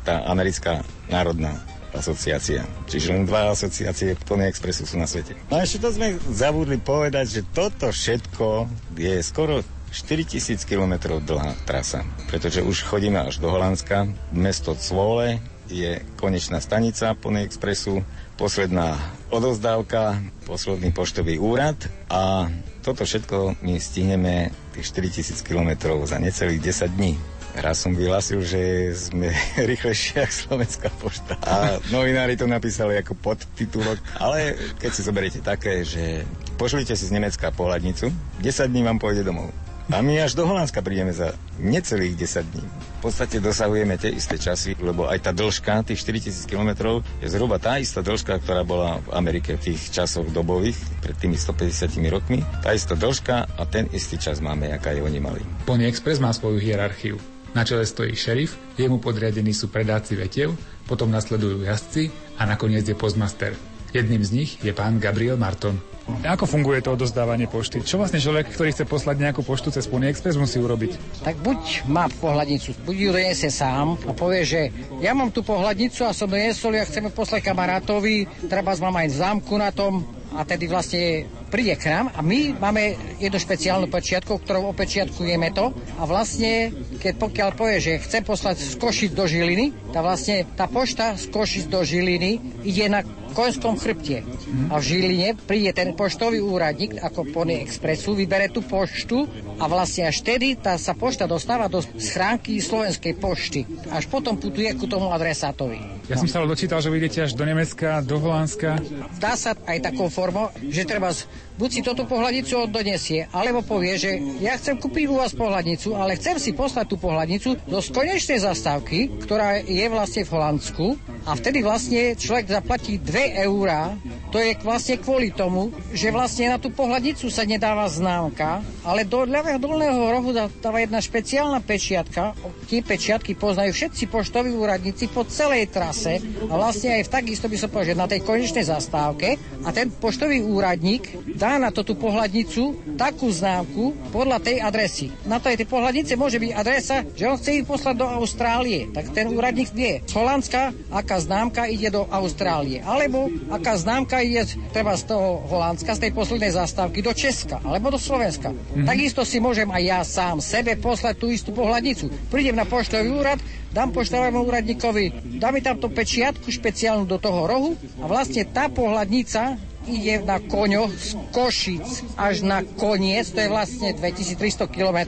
tá 0.03 0.25
americká 0.27 0.83
národná 1.07 1.55
asociácia. 1.93 2.65
Čiže 2.89 3.13
len 3.13 3.23
dva 3.29 3.53
asociácie 3.53 4.17
Pony 4.25 4.49
Expressu 4.49 4.83
sú 4.83 4.97
na 4.97 5.05
svete. 5.05 5.37
No 5.47 5.61
a 5.61 5.65
ešte 5.65 5.85
to 5.85 5.89
sme 5.93 6.17
zabudli 6.33 6.81
povedať, 6.81 7.25
že 7.29 7.41
toto 7.53 7.93
všetko 7.93 8.67
je 8.97 9.21
skoro 9.21 9.61
4000 9.93 10.57
km 10.65 11.21
dlhá 11.21 11.53
trasa, 11.69 12.01
pretože 12.25 12.65
už 12.65 12.81
chodíme 12.81 13.21
až 13.21 13.37
do 13.37 13.53
Holandska. 13.53 14.09
Mesto 14.33 14.73
Cvole 14.73 15.37
je 15.69 16.01
konečná 16.17 16.57
stanica 16.59 17.13
Pony 17.13 17.45
Expressu, 17.45 18.01
posledná 18.35 18.97
odozdávka, 19.29 20.17
posledný 20.49 20.89
poštový 20.91 21.37
úrad 21.37 21.77
a 22.09 22.49
toto 22.83 23.05
všetko 23.07 23.63
my 23.63 23.79
stihneme 23.79 24.51
tých 24.75 24.91
4000 24.91 25.39
km 25.45 25.71
za 26.03 26.17
necelých 26.19 26.73
10 26.73 26.97
dní. 26.97 27.13
Raz 27.53 27.85
som 27.85 27.93
vyhlásil, 27.93 28.41
že 28.41 28.61
sme 28.97 29.29
rýchlejšie 29.69 30.25
ako 30.25 30.33
Slovenská 30.33 30.89
pošta. 30.97 31.37
A 31.45 31.77
novinári 31.93 32.33
to 32.33 32.49
napísali 32.49 32.97
ako 32.97 33.13
podtitulok. 33.13 34.01
Ale 34.17 34.57
keď 34.81 34.91
si 34.91 35.01
zoberiete 35.05 35.39
také, 35.45 35.85
že 35.85 36.25
pošlite 36.57 36.97
si 36.97 37.05
z 37.05 37.13
Nemecka 37.13 37.53
pohľadnicu, 37.53 38.09
10 38.41 38.73
dní 38.73 38.81
vám 38.81 38.97
pôjde 38.97 39.21
domov. 39.21 39.53
A 39.91 39.99
my 39.99 40.15
až 40.23 40.39
do 40.39 40.47
Holandska 40.47 40.79
prídeme 40.79 41.11
za 41.11 41.35
necelých 41.59 42.15
10 42.15 42.55
dní. 42.55 42.63
V 43.03 43.11
podstate 43.11 43.43
dosahujeme 43.43 43.99
tie 43.99 44.15
isté 44.15 44.39
časy, 44.39 44.79
lebo 44.79 45.11
aj 45.11 45.27
tá 45.27 45.35
dĺžka, 45.35 45.83
tých 45.83 46.07
4000 46.07 46.47
km, 46.47 47.03
je 47.19 47.27
zhruba 47.27 47.59
tá 47.59 47.75
istá 47.83 47.99
dĺžka, 47.99 48.39
ktorá 48.47 48.63
bola 48.63 49.03
v 49.03 49.11
Amerike 49.11 49.59
v 49.59 49.75
tých 49.75 49.91
časoch 49.91 50.31
dobových, 50.31 50.79
pred 51.03 51.19
tými 51.19 51.35
150 51.35 51.99
rokmi. 52.07 52.39
Tá 52.63 52.71
istá 52.71 52.95
dĺžka 52.95 53.59
a 53.59 53.63
ten 53.67 53.91
istý 53.91 54.15
čas 54.15 54.39
máme, 54.39 54.71
aká 54.71 54.95
je 54.95 55.03
oni 55.03 55.19
mali. 55.19 55.43
Pony 55.67 55.83
Express 55.83 56.23
má 56.23 56.31
svoju 56.31 56.63
hierarchiu. 56.63 57.32
Na 57.53 57.61
čele 57.61 57.85
stojí 57.85 58.15
šerif, 58.15 58.57
jemu 58.77 58.97
podriadení 58.97 59.53
sú 59.53 59.69
predáci 59.69 60.17
vetiev, 60.17 60.57
potom 60.89 61.13
nasledujú 61.13 61.61
jazdci 61.61 62.09
a 62.41 62.49
nakoniec 62.49 62.81
je 62.89 62.97
postmaster. 62.97 63.72
Jedným 63.93 64.25
z 64.25 64.31
nich 64.33 64.51
je 64.65 64.73
pán 64.73 64.97
Gabriel 64.97 65.37
Marton. 65.37 65.77
Ako 66.25 66.49
funguje 66.49 66.81
to 66.83 66.97
odozdávanie 66.97 67.47
pošty? 67.47 67.79
Čo 67.79 68.01
vlastne 68.01 68.19
človek, 68.19 68.51
ktorý 68.51 68.73
chce 68.73 68.89
poslať 68.89 69.21
nejakú 69.23 69.45
poštu 69.45 69.71
cez 69.71 69.87
Pony 69.87 70.09
Express, 70.09 70.35
musí 70.35 70.59
urobiť? 70.59 71.23
Tak 71.23 71.39
buď 71.39 71.87
má 71.87 72.09
pohľadnicu, 72.09 72.75
buď 72.83 72.95
ju 72.97 73.09
donesie 73.13 73.53
sám 73.53 73.95
a 74.03 74.11
povie, 74.11 74.43
že 74.43 74.61
ja 74.99 75.15
mám 75.15 75.31
tú 75.31 75.45
pohľadnicu 75.45 76.03
a 76.03 76.11
som 76.11 76.27
donesol, 76.27 76.75
ja 76.75 76.83
chceme 76.83 77.13
poslať 77.13 77.45
kamarátovi, 77.45 78.27
treba 78.49 78.75
mám 78.81 78.99
aj 78.99 79.15
zámku 79.15 79.55
na 79.55 79.71
tom, 79.71 80.03
a 80.33 80.41
tedy 80.49 80.65
vlastne 80.65 81.29
príde 81.53 81.77
k 81.77 81.93
nám 81.93 82.09
a 82.17 82.25
my 82.25 82.57
máme 82.57 82.97
jednu 83.21 83.37
špeciálnu 83.37 83.85
pečiatku, 83.85 84.41
ktorou 84.41 84.73
opečiatkujeme 84.73 85.53
to 85.53 85.69
a 86.01 86.03
vlastne, 86.09 86.73
keď 86.97 87.13
pokiaľ 87.21 87.49
povie, 87.53 87.77
že 87.77 88.01
chce 88.01 88.25
poslať 88.25 88.57
z 88.57 88.73
Košic 88.81 89.11
do 89.13 89.29
Žiliny, 89.29 89.93
tá 89.93 90.01
vlastne 90.01 90.49
tá 90.57 90.65
pošta 90.65 91.13
z 91.13 91.29
Košic 91.29 91.69
do 91.69 91.85
Žiliny 91.85 92.65
ide 92.65 92.89
na 92.89 93.05
koňskom 93.33 93.75
chrbte. 93.75 94.21
A 94.69 94.79
v 94.79 94.83
Žiline 94.83 95.35
príde 95.35 95.73
ten 95.73 95.97
poštový 95.97 96.39
úradník 96.39 97.01
ako 97.01 97.33
Pony 97.33 97.59
Expressu, 97.65 98.13
vybere 98.13 98.53
tú 98.53 98.61
poštu 98.61 99.25
a 99.57 99.65
vlastne 99.65 100.07
až 100.07 100.21
tedy 100.21 100.53
tá 100.53 100.77
sa 100.77 100.93
pošta 100.93 101.25
dostáva 101.25 101.65
do 101.65 101.81
schránky 101.81 102.61
slovenskej 102.61 103.17
pošty. 103.17 103.65
Až 103.89 104.05
potom 104.07 104.37
putuje 104.37 104.69
ku 104.77 104.85
tomu 104.85 105.09
adresátovi. 105.09 105.81
Ja 106.07 106.19
no. 106.19 106.21
som 106.23 106.29
sa 106.29 106.43
dočítal, 106.43 106.83
že 106.83 106.91
vy 106.91 106.99
idete 106.99 107.25
až 107.25 107.33
do 107.33 107.43
Nemecka, 107.47 108.03
do 108.05 108.19
Holandska. 108.21 108.77
Dá 109.17 109.33
sa 109.33 109.55
aj 109.65 109.91
takou 109.91 110.11
formou, 110.11 110.51
že 110.67 110.83
treba 110.83 111.15
buď 111.63 111.71
si 111.71 111.79
toto 111.79 112.03
pohľadnicu 112.03 112.67
donesie, 112.67 113.31
alebo 113.31 113.63
povie, 113.63 113.95
že 113.95 114.19
ja 114.43 114.59
chcem 114.59 114.75
kúpiť 114.75 115.07
u 115.07 115.15
vás 115.15 115.31
pohľadnicu, 115.31 115.95
ale 115.95 116.19
chcem 116.19 116.35
si 116.35 116.51
poslať 116.51 116.91
tú 116.91 116.99
pohľadnicu 116.99 117.55
do 117.71 117.79
konečnej 117.79 118.43
zastávky, 118.43 119.23
ktorá 119.23 119.63
je 119.63 119.87
vlastne 119.87 120.27
v 120.27 120.33
Holandsku. 120.35 120.99
A 121.23 121.39
vtedy 121.39 121.63
vlastne 121.63 122.19
človek 122.19 122.51
zaplatí 122.51 122.99
2 122.99 123.47
eurá. 123.47 123.95
To 124.35 124.43
je 124.43 124.59
vlastne 124.59 124.99
kvôli 124.99 125.31
tomu, 125.31 125.71
že 125.95 126.11
vlastne 126.11 126.51
na 126.51 126.59
tú 126.59 126.67
pohľadnicu 126.67 127.31
sa 127.31 127.47
nedáva 127.47 127.87
známka, 127.87 128.59
ale 128.83 129.07
do 129.07 129.23
ľavého 129.23 129.55
dolného 129.55 130.03
rohu 130.03 130.35
dáva 130.35 130.83
jedna 130.83 130.99
špeciálna 130.99 131.63
pečiatka. 131.63 132.35
Tie 132.67 132.83
pečiatky 132.83 133.39
poznajú 133.39 133.71
všetci 133.71 134.11
poštoví 134.11 134.51
úradníci 134.51 135.07
po 135.07 135.23
celej 135.23 135.71
trase 135.71 136.19
a 136.43 136.53
vlastne 136.59 136.99
aj 136.99 137.07
v 137.07 137.13
takisto 137.13 137.47
by 137.47 137.55
som 137.55 137.71
povedal, 137.71 137.95
že 137.95 138.01
na 138.03 138.11
tej 138.11 138.19
konečnej 138.27 138.67
zastávke. 138.67 139.39
A 139.63 139.71
ten 139.71 139.87
poštový 139.95 140.43
úradník 140.43 141.07
dá 141.39 141.52
na 141.57 141.69
to 141.73 141.81
tú 141.81 141.97
pohľadnicu 141.97 142.95
takú 142.95 143.29
známku 143.29 144.13
podľa 144.13 144.39
tej 144.39 144.57
adresy. 144.61 145.07
Na 145.25 145.41
to 145.41 145.49
aj 145.49 145.59
tej 145.59 145.69
pohľadnice 145.69 146.13
môže 146.15 146.37
byť 146.37 146.51
adresa, 146.53 147.03
že 147.13 147.27
on 147.27 147.37
chce 147.37 147.61
ich 147.61 147.65
poslať 147.67 147.95
do 147.99 148.07
Austrálie, 148.07 148.89
tak 148.93 149.11
ten 149.11 149.29
úradník 149.31 149.73
vie 149.73 150.01
z 150.05 150.13
Holandska, 150.13 150.73
aká 150.93 151.17
známka 151.19 151.65
ide 151.65 151.89
do 151.89 152.05
Austrálie, 152.09 152.83
alebo 152.85 153.29
aká 153.49 153.77
známka 153.77 154.21
ide 154.21 154.45
treba 154.71 154.93
z 154.93 155.09
toho 155.09 155.41
Holandska, 155.49 155.97
z 155.97 156.09
tej 156.09 156.11
poslednej 156.13 156.51
zastávky 156.53 156.99
do 157.01 157.11
Česka 157.15 157.59
alebo 157.65 157.89
do 157.89 157.99
Slovenska. 157.99 158.53
Mm-hmm. 158.53 158.85
Takisto 158.85 159.21
si 159.25 159.41
môžem 159.41 159.69
aj 159.69 159.83
ja 159.83 159.99
sám 160.05 160.37
sebe 160.39 160.77
poslať 160.77 161.15
tú 161.17 161.27
istú 161.33 161.51
pohľadnicu. 161.55 162.09
Prídem 162.29 162.57
na 162.57 162.67
poštový 162.67 163.09
úrad, 163.09 163.41
dám 163.73 163.89
poštovému 163.89 164.45
úradníkovi, 164.45 165.37
dá 165.41 165.49
mi 165.49 165.59
tam 165.65 165.81
tú 165.81 165.89
pečiatku 165.89 166.45
špeciálnu 166.45 167.09
do 167.09 167.17
toho 167.17 167.49
rohu 167.49 167.71
a 167.99 168.05
vlastne 168.05 168.45
tá 168.45 168.69
pohľadnica 168.69 169.72
ide 169.87 170.23
na 170.23 170.39
koňoch 170.39 170.91
z 170.91 171.09
Košic 171.31 171.87
až 172.15 172.45
na 172.47 172.63
koniec, 172.63 173.29
to 173.31 173.39
je 173.43 173.49
vlastne 173.51 173.89
2300 173.95 174.67
km 174.71 174.99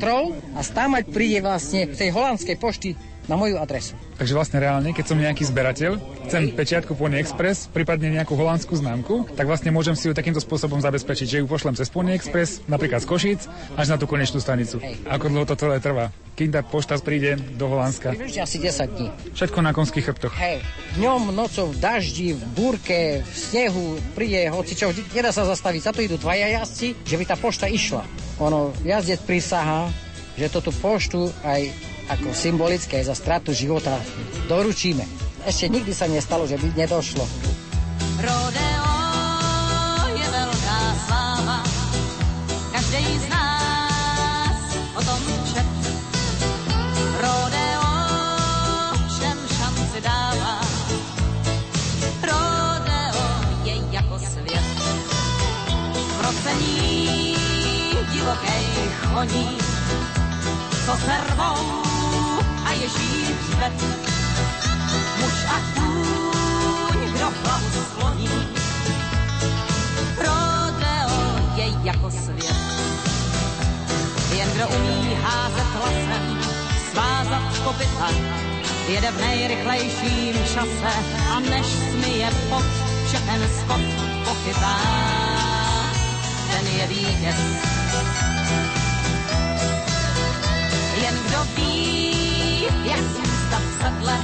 a 0.55 0.59
stámať 0.59 1.03
príde 1.11 1.39
vlastne 1.43 1.87
tej 1.91 2.11
holandskej 2.11 2.57
pošty 2.59 2.89
na 3.25 3.35
moju 3.35 3.57
adresu. 3.57 3.97
Takže 4.15 4.33
vlastne 4.37 4.57
reálne, 4.61 4.93
keď 4.93 5.05
som 5.11 5.17
nejaký 5.17 5.43
zberateľ, 5.49 5.97
chcem 6.29 6.53
pečiatku 6.53 6.93
Pony 6.93 7.19
Express, 7.21 7.67
prípadne 7.69 8.13
nejakú 8.13 8.37
holandskú 8.37 8.77
známku, 8.77 9.27
tak 9.33 9.49
vlastne 9.49 9.73
môžem 9.73 9.97
si 9.97 10.07
ju 10.07 10.13
takýmto 10.13 10.41
spôsobom 10.41 10.79
zabezpečiť, 10.79 11.27
že 11.27 11.37
ju 11.41 11.45
pošlem 11.49 11.75
cez 11.75 11.89
Pony 11.89 12.13
Express, 12.13 12.61
napríklad 12.69 13.01
z 13.01 13.07
Košic, 13.09 13.41
až 13.75 13.87
na 13.91 13.97
tú 13.97 14.05
konečnú 14.05 14.37
stanicu. 14.39 14.79
Ako 15.09 15.29
dlho 15.29 15.45
to 15.49 15.57
celé 15.57 15.81
trvá? 15.81 16.13
Kým 16.35 16.51
tá 16.51 16.61
pošta 16.67 16.99
príde 16.99 17.39
do 17.55 17.71
Holandska? 17.71 18.11
Približne 18.11 18.43
asi 18.43 18.59
10 18.59 18.91
dní. 18.91 19.07
Všetko 19.39 19.59
na 19.63 19.71
konských 19.71 20.03
chrbtoch. 20.11 20.35
Hej, 20.35 20.59
dňom, 20.99 21.31
nocou, 21.31 21.71
v 21.71 21.79
daždi, 21.79 22.35
v 22.35 22.43
búrke, 22.51 23.23
v 23.23 23.35
snehu, 23.35 23.95
príde 24.19 24.51
čo, 24.75 24.91
nedá 25.15 25.31
sa 25.31 25.47
zastaviť. 25.47 25.81
Za 25.87 25.91
to 25.95 26.03
idú 26.03 26.19
dvaja 26.19 26.59
jazdci, 26.59 27.07
že 27.07 27.15
by 27.15 27.23
tá 27.23 27.35
pošta 27.39 27.71
išla. 27.71 28.03
Ono, 28.43 28.75
jazdec 28.83 29.23
prísaha, 29.23 29.87
že 30.35 30.51
toto 30.51 30.75
poštu 30.75 31.31
aj 31.47 31.71
ako 32.09 32.37
symbolické 32.37 33.01
za 33.01 33.17
stratu 33.17 33.49
života 33.49 33.97
doručíme. 34.45 35.05
Ešte 35.45 35.69
nikdy 35.69 35.93
sa 35.93 36.09
nestalo, 36.09 36.45
že 36.49 36.57
by 36.57 36.73
nedošlo. 36.73 37.25
Rodeo 38.21 38.91
je 40.17 40.25
veľká 40.25 40.79
sláva, 41.05 41.59
každý 42.73 43.05
z 43.21 43.25
nás 43.29 44.57
o 44.97 45.01
tom 45.05 45.21
čet. 45.53 45.69
Rodeo 47.21 47.89
všem 49.05 49.37
šanci 49.37 49.99
dáva, 50.01 50.65
rodeo 52.25 53.25
je 53.69 53.75
jako 53.93 54.15
svět. 54.17 54.67
V 55.93 56.19
rocení 56.25 57.37
divokej 58.13 58.65
choní, 59.13 59.57
co 60.85 60.93
se 61.05 61.15
rvou 61.33 61.84
hřbet. 63.65 63.97
Muž 65.19 65.45
a 65.49 65.59
kůň, 65.75 67.11
kdo 67.13 67.29
hlavu 67.43 67.67
sloní. 67.93 68.29
Rodeo 70.17 71.39
je 71.55 71.65
jako 71.83 72.11
svět. 72.11 72.55
kdo 74.53 74.67
umí 74.67 75.17
házet 75.23 75.67
lasem, 75.79 76.39
svázat 76.91 77.57
kopyta, 77.63 78.09
jede 78.87 79.11
v 79.11 79.21
nejrychlejším 79.21 80.33
čase 80.53 80.93
a 81.35 81.39
než 81.39 81.65
smije 81.65 82.31
pot, 82.49 82.65
všechen 83.07 83.49
skot 83.59 83.81
pochytá, 84.25 84.79
ten 86.51 86.67
je 86.67 86.87
vítěz. 86.87 87.35
Jen 91.01 91.15
kdo 91.27 91.43
ví, 91.55 92.63
jak 92.85 93.24
sedle, 93.85 94.17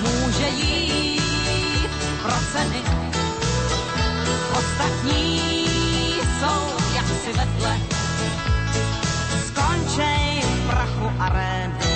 může 0.00 0.48
jít 0.48 1.90
pro 2.22 2.32
ceny. 2.52 2.82
Ostatní 4.58 5.40
jsou 6.40 6.62
jaksi 6.94 7.32
vedle, 7.38 7.76
skončej 9.46 10.42
v 10.42 10.66
prachu 10.70 11.12
arény. 11.18 11.91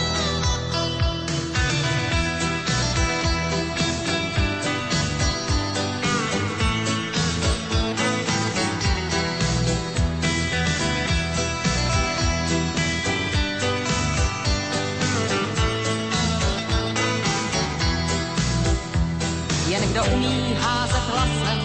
Kdo 19.97 20.05
umí 20.05 20.55
házet 20.61 21.09
lasem, 21.15 21.61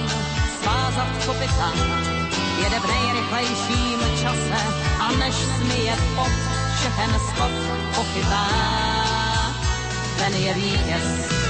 svázat 0.64 1.26
kopyta, 1.26 1.72
jede 2.64 2.80
v 2.80 2.88
nejrychlejším 2.88 4.00
čase 4.22 4.62
a 5.00 5.12
než 5.12 5.36
smije 5.36 5.96
pot, 6.16 6.32
všechen 6.80 7.12
skot 7.20 7.52
pochytá, 7.96 8.48
ten 10.18 10.34
je 10.34 10.54
vítěz. 10.54 11.41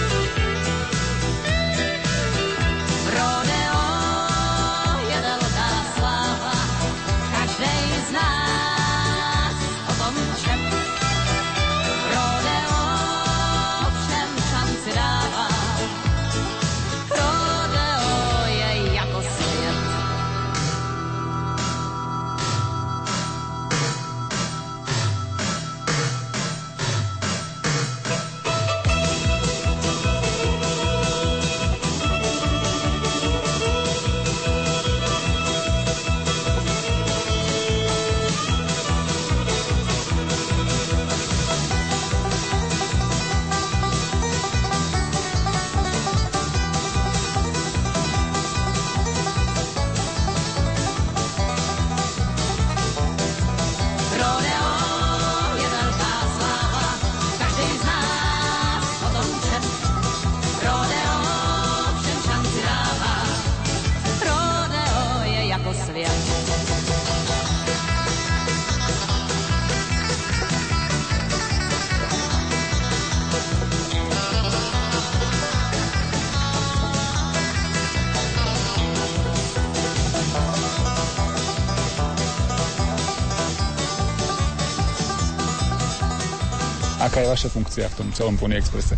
Aká 87.22 87.30
je 87.30 87.38
vaša 87.38 87.54
funkcia 87.54 87.86
v 87.86 87.98
tom 88.02 88.10
celom 88.18 88.34
Pony 88.34 88.58
Expresse? 88.58 88.98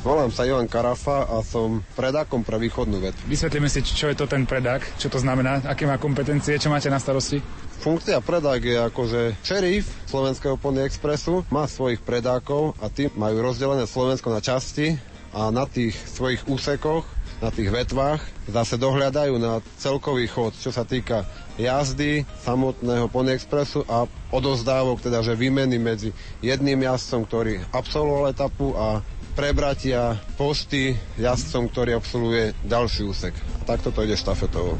Volám 0.00 0.32
sa 0.32 0.48
Jovan 0.48 0.72
Karafa 0.72 1.28
a 1.28 1.44
som 1.44 1.84
predákom 1.92 2.40
pre 2.40 2.56
východnú 2.56 2.96
ved. 2.96 3.12
Vysvetlíme 3.28 3.68
si, 3.68 3.84
čo 3.84 4.08
je 4.08 4.16
to 4.16 4.24
ten 4.24 4.48
predák, 4.48 4.96
čo 4.96 5.12
to 5.12 5.20
znamená, 5.20 5.60
aké 5.68 5.84
má 5.84 6.00
kompetencie, 6.00 6.56
čo 6.56 6.72
máte 6.72 6.88
na 6.88 6.96
starosti. 6.96 7.44
Funkcia 7.84 8.24
predák 8.24 8.56
je 8.64 8.76
akože 8.88 9.20
šerif 9.44 9.84
Slovenského 10.08 10.56
Pony 10.56 10.80
Expressu, 10.80 11.44
má 11.52 11.68
svojich 11.68 12.00
predákov 12.00 12.72
a 12.80 12.88
tí 12.88 13.12
majú 13.12 13.44
rozdelené 13.44 13.84
Slovensko 13.84 14.32
na 14.32 14.40
časti 14.40 14.96
a 15.36 15.52
na 15.52 15.68
tých 15.68 15.92
svojich 15.92 16.48
úsekoch, 16.48 17.04
na 17.38 17.50
tých 17.54 17.70
vetvách 17.70 18.20
zase 18.50 18.74
dohľadajú 18.74 19.34
na 19.38 19.62
celkový 19.78 20.26
chod, 20.26 20.54
čo 20.58 20.74
sa 20.74 20.82
týka 20.82 21.22
jazdy 21.54 22.26
samotného 22.42 23.06
Pony 23.10 23.34
Expressu 23.34 23.86
a 23.86 24.06
odozdávok, 24.34 25.02
teda 25.02 25.22
že 25.22 25.38
výmeny 25.38 25.78
medzi 25.78 26.10
jedným 26.42 26.82
jazdcom, 26.82 27.26
ktorý 27.26 27.62
absolvoval 27.70 28.30
etapu 28.34 28.74
a 28.74 29.02
prebratia 29.38 30.18
posty 30.34 30.98
jazdcom, 31.14 31.70
ktorý 31.70 32.02
absolvuje 32.02 32.58
ďalší 32.66 33.06
úsek. 33.06 33.34
A 33.62 33.70
takto 33.70 33.94
to 33.94 34.02
ide 34.02 34.18
štafetovo. 34.18 34.74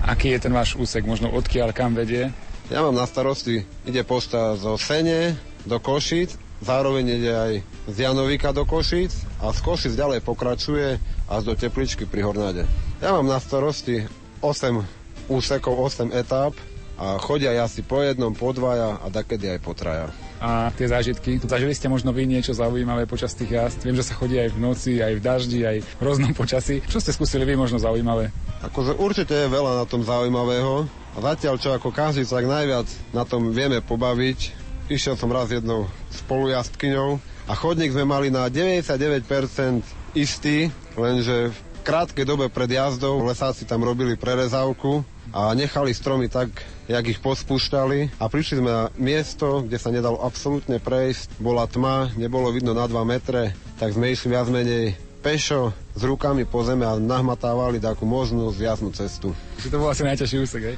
Aký 0.00 0.32
je 0.32 0.48
ten 0.48 0.54
váš 0.54 0.80
úsek, 0.80 1.04
možno 1.04 1.28
odkiaľ, 1.28 1.76
kam 1.76 1.92
vedie? 1.92 2.32
Ja 2.72 2.80
mám 2.84 2.96
na 2.96 3.04
starosti, 3.04 3.68
ide 3.84 4.04
posta 4.04 4.56
zo 4.56 4.80
Sene 4.80 5.36
do 5.68 5.76
Košic, 5.76 6.47
zároveň 6.62 7.04
ide 7.18 7.32
aj 7.32 7.52
z 7.88 7.96
Janovíka 8.06 8.50
do 8.50 8.66
Košic 8.66 9.14
a 9.42 9.54
z 9.54 9.58
Košic 9.62 9.92
ďalej 9.94 10.20
pokračuje 10.22 10.98
až 11.30 11.42
do 11.46 11.54
Tepličky 11.54 12.04
pri 12.04 12.26
Hornáde. 12.26 12.64
Ja 12.98 13.14
mám 13.14 13.30
na 13.30 13.38
starosti 13.38 14.06
8 14.42 15.30
úsekov, 15.30 15.76
8 15.76 16.10
etáp 16.14 16.56
a 16.98 17.14
chodia 17.22 17.54
asi 17.62 17.86
po 17.86 18.02
jednom, 18.02 18.34
po 18.34 18.50
dvaja 18.50 18.98
a 18.98 19.06
takedy 19.06 19.54
aj 19.54 19.60
po 19.62 19.70
traja. 19.70 20.10
A 20.38 20.70
tie 20.74 20.86
zážitky, 20.86 21.42
zažili 21.42 21.74
ste 21.74 21.90
možno 21.90 22.14
vy 22.14 22.26
niečo 22.26 22.54
zaujímavé 22.54 23.06
počas 23.10 23.34
tých 23.34 23.58
jazd? 23.58 23.82
Viem, 23.82 23.98
že 23.98 24.06
sa 24.06 24.14
chodí 24.14 24.38
aj 24.38 24.54
v 24.54 24.58
noci, 24.58 24.92
aj 25.02 25.18
v 25.18 25.22
daždi, 25.22 25.60
aj 25.66 25.78
v 25.82 26.02
rôznom 26.02 26.30
počasí. 26.34 26.78
Čo 26.86 27.02
ste 27.02 27.10
skúsili 27.10 27.42
vy 27.42 27.58
možno 27.58 27.82
zaujímavé? 27.82 28.30
Akože 28.62 28.98
určite 28.98 29.34
je 29.34 29.50
veľa 29.50 29.82
na 29.82 29.84
tom 29.86 30.02
zaujímavého. 30.02 30.86
A 31.14 31.34
zatiaľ, 31.34 31.58
čo 31.58 31.74
ako 31.74 31.90
každý 31.90 32.22
sa 32.22 32.38
najviac 32.38 32.86
na 33.10 33.26
tom 33.26 33.50
vieme 33.50 33.82
pobaviť, 33.82 34.67
išiel 34.88 35.14
som 35.20 35.28
raz 35.28 35.52
jednou 35.52 35.88
spolujazdkyňou 36.24 37.20
a 37.48 37.52
chodník 37.52 37.92
sme 37.92 38.08
mali 38.08 38.28
na 38.32 38.48
99% 38.48 39.84
istý, 40.16 40.72
lenže 40.96 41.52
v 41.52 41.58
krátkej 41.84 42.24
dobe 42.24 42.52
pred 42.52 42.68
jazdou 42.68 43.24
lesáci 43.24 43.64
tam 43.64 43.84
robili 43.84 44.16
prerezávku 44.16 45.04
a 45.32 45.52
nechali 45.52 45.92
stromy 45.92 46.28
tak, 46.32 46.48
jak 46.88 47.04
ich 47.04 47.20
pospúšťali. 47.20 48.16
A 48.16 48.24
prišli 48.32 48.60
sme 48.60 48.70
na 48.72 48.84
miesto, 48.96 49.64
kde 49.64 49.76
sa 49.76 49.92
nedalo 49.92 50.20
absolútne 50.24 50.80
prejsť, 50.80 51.36
bola 51.40 51.68
tma, 51.68 52.12
nebolo 52.16 52.48
vidno 52.48 52.72
na 52.72 52.88
2 52.88 52.96
metre, 53.04 53.52
tak 53.76 53.92
sme 53.92 54.12
išli 54.12 54.32
viac 54.32 54.48
menej 54.48 54.96
pešo 55.28 55.76
s 55.92 56.00
rukami 56.00 56.48
po 56.48 56.64
zeme 56.64 56.88
a 56.88 56.96
nahmatávali 56.96 57.76
takú 57.76 58.08
možnú 58.08 58.48
zjazdnú 58.48 58.96
cestu. 58.96 59.36
Že 59.60 59.68
to 59.68 59.76
bol 59.76 59.92
asi 59.92 60.00
najťažší 60.08 60.36
úsek, 60.40 60.62
hej? 60.72 60.76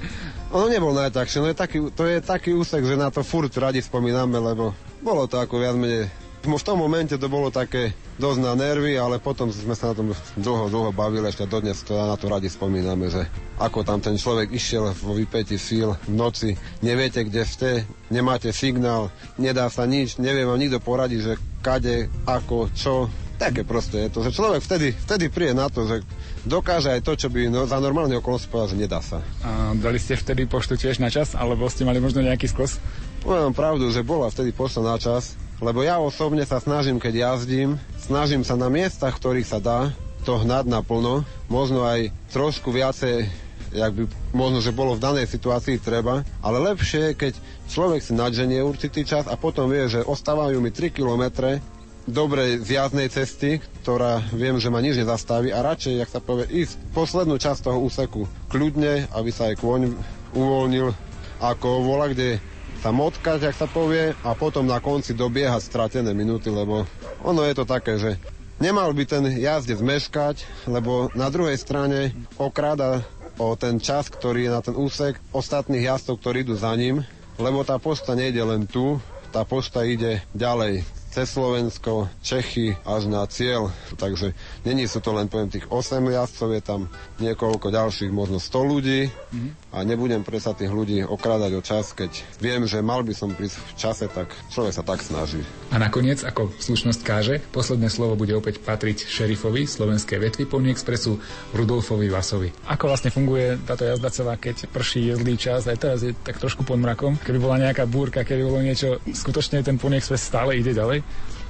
Ono 0.50 0.66
nebol 0.66 0.90
najťažšie, 0.90 1.38
no 1.38 1.46
je 1.46 1.54
taký, 1.54 1.78
to 1.94 2.02
je 2.02 2.18
taký 2.18 2.50
úsek, 2.58 2.82
že 2.82 2.98
na 2.98 3.14
to 3.14 3.22
furt 3.22 3.54
radi 3.54 3.78
spomíname, 3.78 4.42
lebo 4.42 4.74
bolo 5.06 5.30
to 5.30 5.38
ako 5.38 5.62
viac 5.62 5.78
menej 5.78 6.10
v 6.40 6.64
tom 6.64 6.80
momente 6.80 7.20
to 7.20 7.28
bolo 7.28 7.52
také 7.52 7.92
dosť 8.16 8.40
na 8.40 8.56
nervy, 8.56 8.96
ale 8.96 9.20
potom 9.20 9.52
sme 9.52 9.76
sa 9.76 9.92
na 9.92 9.94
tom 10.00 10.08
dlho, 10.40 10.72
dlho 10.72 10.88
bavili, 10.88 11.28
ešte 11.28 11.44
dodnes 11.44 11.84
to 11.84 11.92
na 11.92 12.16
to 12.16 12.32
radi 12.32 12.48
spomíname, 12.48 13.12
že 13.12 13.28
ako 13.60 13.84
tam 13.84 14.00
ten 14.00 14.16
človek 14.16 14.48
išiel 14.48 14.88
vo 15.04 15.12
vypäti 15.12 15.60
síl 15.60 15.92
v 16.08 16.12
noci, 16.16 16.56
neviete, 16.80 17.28
kde 17.28 17.42
ste, 17.44 17.70
nemáte 18.08 18.56
signál, 18.56 19.12
nedá 19.36 19.68
sa 19.68 19.84
nič, 19.84 20.16
nevie 20.16 20.48
vám 20.48 20.56
nikto 20.56 20.80
poradiť, 20.80 21.20
že 21.20 21.34
kade, 21.60 22.08
ako, 22.24 22.72
čo, 22.72 23.12
také 23.40 23.64
proste 23.64 23.96
je 24.04 24.12
to, 24.12 24.20
že 24.20 24.36
človek 24.36 24.60
vtedy, 24.60 24.92
vtedy 24.92 25.32
príde 25.32 25.56
na 25.56 25.72
to, 25.72 25.88
že 25.88 26.04
dokáže 26.44 26.92
aj 26.92 27.00
to, 27.00 27.16
čo 27.16 27.32
by 27.32 27.48
no, 27.48 27.64
za 27.64 27.80
normálne 27.80 28.20
okolnosti 28.20 28.52
povedal, 28.52 28.76
že 28.76 28.82
nedá 28.84 29.00
sa. 29.00 29.24
A 29.40 29.72
dali 29.72 29.96
ste 29.96 30.20
vtedy 30.20 30.44
poštu 30.44 30.76
tiež 30.76 31.00
na 31.00 31.08
čas, 31.08 31.32
alebo 31.32 31.64
ste 31.72 31.88
mali 31.88 32.04
možno 32.04 32.20
nejaký 32.20 32.52
skos? 32.52 32.76
Poviem 33.24 33.56
pravdu, 33.56 33.88
že 33.88 34.04
bola 34.04 34.28
vtedy 34.28 34.52
pošta 34.52 34.84
na 34.84 35.00
čas, 35.00 35.40
lebo 35.64 35.80
ja 35.80 35.96
osobne 35.96 36.44
sa 36.44 36.60
snažím, 36.60 37.00
keď 37.00 37.32
jazdím, 37.32 37.80
snažím 37.96 38.44
sa 38.44 38.60
na 38.60 38.68
miestach, 38.68 39.16
ktorých 39.16 39.48
sa 39.48 39.56
dá, 39.56 39.88
to 40.28 40.36
hnať 40.36 40.68
naplno, 40.68 41.24
možno 41.48 41.88
aj 41.88 42.12
trošku 42.28 42.68
viacej 42.68 43.24
jak 43.70 43.94
by 43.94 44.02
možno, 44.34 44.58
že 44.58 44.74
bolo 44.74 44.98
v 44.98 45.04
danej 45.06 45.30
situácii 45.30 45.78
treba, 45.78 46.26
ale 46.42 46.58
lepšie 46.58 47.14
je, 47.14 47.18
keď 47.18 47.32
človek 47.70 48.02
si 48.02 48.12
nadženie 48.18 48.66
určitý 48.66 49.06
čas 49.06 49.30
a 49.30 49.38
potom 49.38 49.70
vie, 49.70 49.86
že 49.86 50.02
ostávajú 50.02 50.58
mi 50.58 50.74
3 50.74 50.90
kilometre 50.90 51.62
dobrej 52.08 52.64
zjazdnej 52.64 53.08
cesty, 53.12 53.60
ktorá 53.82 54.24
viem, 54.32 54.56
že 54.56 54.72
ma 54.72 54.80
nič 54.80 55.00
nezastaví 55.00 55.52
a 55.52 55.60
radšej, 55.60 56.00
jak 56.00 56.10
sa 56.10 56.20
povie, 56.20 56.48
ísť 56.48 56.80
poslednú 56.96 57.36
časť 57.36 57.66
toho 57.66 57.78
úseku 57.84 58.24
kľudne, 58.48 59.08
aby 59.12 59.30
sa 59.32 59.52
aj 59.52 59.60
kôň 59.60 59.92
uvoľnil, 60.32 60.92
ako 61.40 61.68
vola, 61.84 62.08
kde 62.08 62.40
sa 62.80 62.92
motkať, 62.94 63.50
jak 63.50 63.56
sa 63.56 63.68
povie, 63.68 64.16
a 64.24 64.30
potom 64.32 64.64
na 64.64 64.80
konci 64.80 65.12
dobiehať 65.12 65.60
stratené 65.60 66.16
minúty, 66.16 66.48
lebo 66.48 66.88
ono 67.20 67.44
je 67.44 67.54
to 67.56 67.64
také, 67.68 68.00
že 68.00 68.16
Nemal 68.60 68.92
by 68.92 69.08
ten 69.08 69.24
jazdec 69.40 69.80
meškať, 69.80 70.68
lebo 70.68 71.08
na 71.16 71.32
druhej 71.32 71.56
strane 71.56 72.12
okráda 72.36 73.00
o 73.40 73.56
ten 73.56 73.80
čas, 73.80 74.12
ktorý 74.12 74.44
je 74.44 74.52
na 74.52 74.60
ten 74.60 74.76
úsek 74.76 75.16
ostatných 75.32 75.88
jazdcov, 75.88 76.20
ktorí 76.20 76.44
idú 76.44 76.60
za 76.60 76.76
ním, 76.76 77.00
lebo 77.40 77.64
tá 77.64 77.80
posta 77.80 78.12
nejde 78.12 78.44
len 78.44 78.68
tu, 78.68 79.00
tá 79.32 79.48
posta 79.48 79.80
ide 79.88 80.20
ďalej 80.36 80.84
cez 81.10 81.26
Slovensko, 81.34 82.06
Čechy 82.22 82.78
až 82.86 83.10
na 83.10 83.26
cieľ. 83.26 83.74
Takže 83.98 84.32
není 84.62 84.86
sú 84.86 85.02
to 85.02 85.10
len 85.10 85.26
poviem 85.26 85.50
tých 85.50 85.66
8 85.66 86.06
jazdcov, 86.06 86.48
je 86.54 86.62
tam 86.62 86.80
niekoľko 87.18 87.74
ďalších, 87.74 88.14
možno 88.14 88.38
100 88.38 88.72
ľudí 88.72 89.00
mm-hmm. 89.10 89.74
a 89.74 89.78
nebudem 89.82 90.22
presa 90.22 90.54
tých 90.54 90.70
ľudí 90.70 91.02
okrádať 91.02 91.52
o 91.58 91.62
čas, 91.62 91.90
keď 91.90 92.14
viem, 92.38 92.62
že 92.70 92.78
mal 92.78 93.02
by 93.02 93.10
som 93.10 93.34
prísť 93.34 93.58
v 93.58 93.72
čase, 93.74 94.06
tak 94.06 94.30
človek 94.54 94.70
sa 94.70 94.86
tak 94.86 95.02
snaží. 95.02 95.42
A 95.74 95.82
nakoniec, 95.82 96.22
ako 96.22 96.54
slušnosť 96.62 97.00
káže, 97.02 97.36
posledné 97.50 97.90
slovo 97.90 98.14
bude 98.14 98.34
opäť 98.38 98.62
patriť 98.62 99.10
šerifovi 99.10 99.66
slovenskej 99.66 100.18
vetvy 100.22 100.46
Pony 100.46 100.70
Expressu 100.70 101.18
Rudolfovi 101.54 102.06
Vasovi. 102.06 102.54
Ako 102.70 102.86
vlastne 102.86 103.10
funguje 103.10 103.58
táto 103.66 103.82
jazda 103.82 104.10
celá, 104.14 104.34
keď 104.38 104.70
prší 104.70 105.10
je 105.10 105.14
zlý 105.18 105.34
čas, 105.34 105.66
aj 105.66 105.78
teraz 105.78 105.98
je 106.06 106.14
tak 106.14 106.38
trošku 106.38 106.62
pod 106.62 106.78
mrakom. 106.78 107.18
Keby 107.18 107.38
bola 107.42 107.58
nejaká 107.58 107.86
búrka, 107.90 108.22
keby 108.22 108.42
bolo 108.46 108.62
niečo, 108.62 109.02
skutočne 109.10 109.66
ten 109.66 109.74
Pony 109.74 109.98
Express 109.98 110.30
stále 110.30 110.54
ide 110.54 110.70
ďalej? 110.70 110.99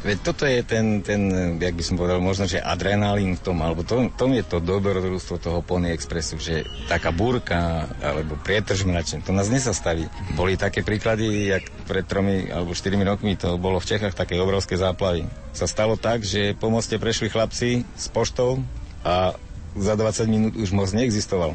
Veď 0.01 0.19
toto 0.25 0.49
je 0.49 0.65
ten, 0.65 1.05
ten, 1.05 1.29
jak 1.61 1.77
by 1.77 1.85
som 1.85 2.01
povedal, 2.01 2.25
možno, 2.25 2.49
že 2.49 2.57
adrenalín 2.57 3.37
v 3.37 3.45
tom, 3.45 3.61
alebo 3.61 3.85
to, 3.85 4.09
tom 4.17 4.33
je 4.33 4.41
to 4.41 4.57
dobrodružstvo 4.57 5.37
toho 5.37 5.61
Pony 5.61 5.93
Expressu, 5.93 6.41
že 6.41 6.65
taká 6.89 7.13
búrka 7.13 7.85
alebo 8.01 8.41
prietržmračen, 8.41 9.21
to 9.21 9.37
nás 9.37 9.53
nezastaví. 9.53 10.09
Boli 10.33 10.57
také 10.57 10.81
príklady, 10.81 11.53
jak 11.53 11.69
pred 11.85 12.09
tromi 12.09 12.49
alebo 12.49 12.73
štyrmi 12.73 13.05
rokmi 13.05 13.37
to 13.37 13.61
bolo 13.61 13.77
v 13.77 13.93
Čechách 13.93 14.17
také 14.17 14.41
obrovské 14.41 14.81
záplavy. 14.81 15.29
Sa 15.53 15.69
stalo 15.69 16.01
tak, 16.01 16.25
že 16.25 16.57
po 16.57 16.73
moste 16.73 16.97
prešli 16.97 17.29
chlapci 17.29 17.85
s 17.93 18.09
poštou 18.09 18.65
a 19.05 19.37
za 19.77 19.95
20 20.01 20.33
minút 20.33 20.53
už 20.57 20.73
most 20.73 20.97
neexistoval. 20.97 21.53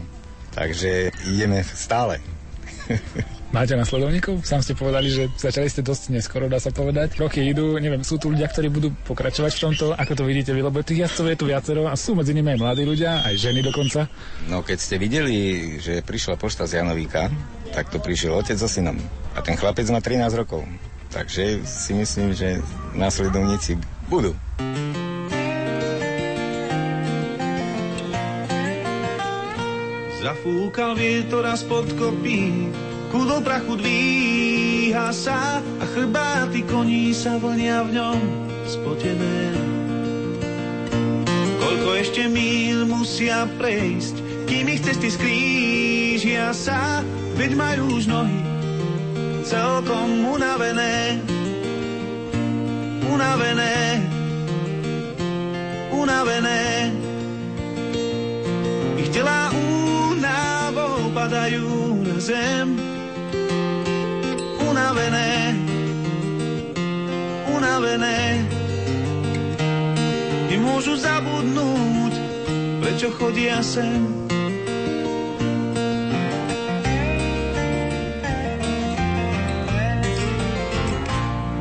Takže 0.53 1.09
ideme 1.25 1.65
stále. 1.65 2.21
Máte 3.55 3.71
nasledovníkov? 3.79 4.43
Sám 4.43 4.67
ste 4.67 4.75
povedali, 4.75 5.07
že 5.07 5.31
začali 5.31 5.71
ste 5.71 5.79
dosť 5.79 6.11
neskoro, 6.11 6.51
dá 6.51 6.59
sa 6.59 6.75
povedať. 6.75 7.15
Roky 7.15 7.39
idú, 7.39 7.79
neviem, 7.79 8.03
sú 8.03 8.19
tu 8.19 8.27
ľudia, 8.27 8.51
ktorí 8.51 8.67
budú 8.67 8.91
pokračovať 9.07 9.51
v 9.55 9.61
tomto, 9.63 9.85
ako 9.95 10.11
to 10.11 10.23
vidíte 10.27 10.51
vy, 10.51 10.59
lebo 10.59 10.83
tých 10.83 11.07
jazdcov 11.07 11.25
je 11.31 11.37
tu 11.39 11.45
viacero 11.47 11.87
a 11.87 11.95
sú 11.95 12.19
medzi 12.19 12.35
nimi 12.35 12.51
aj 12.51 12.59
mladí 12.59 12.83
ľudia, 12.83 13.23
aj 13.23 13.39
ženy 13.39 13.63
dokonca. 13.63 14.11
No 14.51 14.59
keď 14.59 14.75
ste 14.75 14.99
videli, 14.99 15.35
že 15.79 16.03
prišla 16.03 16.35
pošta 16.35 16.67
z 16.67 16.83
Janovíka, 16.83 17.31
tak 17.71 17.87
to 17.95 18.03
prišiel 18.03 18.35
otec 18.35 18.59
so 18.59 18.67
synom. 18.67 18.99
A 19.31 19.39
ten 19.39 19.55
chlapec 19.55 19.87
má 19.87 20.03
13 20.03 20.35
rokov. 20.35 20.67
Takže 21.15 21.63
si 21.63 21.95
myslím, 21.95 22.35
že 22.35 22.59
následovníci 22.91 23.79
budú. 24.11 24.35
Zafúkal 30.19 30.99
vietor 30.99 31.47
a 31.47 31.55
spod 31.55 31.87
kopí 31.95 32.67
Kudol 33.15 33.39
prachu 33.47 33.79
dvíha 33.79 35.07
sa 35.15 35.63
a 35.63 35.85
chrbáty 35.87 36.67
koní 36.67 37.15
sa 37.15 37.39
vlnia 37.39 37.87
v 37.87 37.95
ňom 37.95 38.19
spotené. 38.67 39.55
Koľko 41.63 41.89
ešte 41.95 42.27
míl 42.27 42.83
musia 42.83 43.47
prejsť, 43.55 44.19
kým 44.51 44.67
ich 44.67 44.83
cesty 44.83 45.07
skrížia 45.07 46.51
sa, 46.51 47.07
veď 47.39 47.55
majú 47.55 47.95
už 47.95 48.11
nohy 48.11 48.35
celkom 49.47 50.35
unavené. 50.35 51.15
Unavené, 53.07 54.03
unavené. 55.95 56.91
Ich 58.99 59.07
telá 59.07 59.55
únavou 59.55 61.15
padajú 61.15 62.03
na 62.03 62.19
zem, 62.19 62.75
unavené, 64.85 65.57
unavené. 67.49 68.45
Nemôžu 70.45 70.93
zabudnúť, 71.01 72.13
prečo 72.85 73.09
chodia 73.17 73.65
sem. 73.65 74.29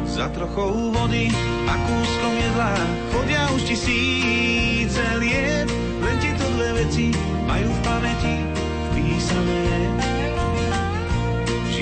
Za 0.05 0.29
trochou 0.37 0.93
vody 0.93 1.33
a 1.65 1.75
kúskom 1.81 2.35
jedla 2.37 2.77
chodia 3.09 3.49
už 3.57 3.73
tisíce 3.73 5.01
liet, 5.17 5.73
len 6.05 6.17
tieto 6.21 6.45
dve 6.61 6.85
veci 6.85 7.09
majú 7.49 7.73
v 7.73 7.81
pamäti 7.89 8.37
písané. 8.93 10.13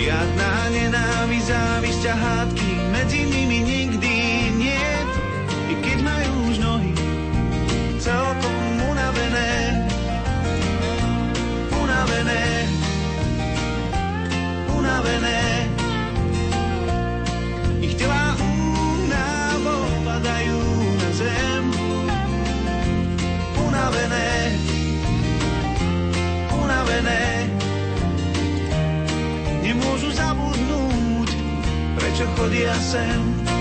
Žiadna 0.02 0.50
nenávisť, 0.74 1.46
závisť 1.46 2.04
a 2.10 2.14
hádky 2.18 2.70
medzi 2.90 3.22
nimi 3.22 3.62
nikdy 3.62 4.14
nie. 4.50 4.86
I 5.70 5.74
keď 5.78 5.98
majú 6.02 6.50
už 6.50 6.58
nohy 6.58 6.90
celkom 8.02 8.82
unavené, 8.82 9.86
unavené, 11.70 12.42
unavené. 14.74 15.61
chodia 32.42 32.74
sem 32.74 33.51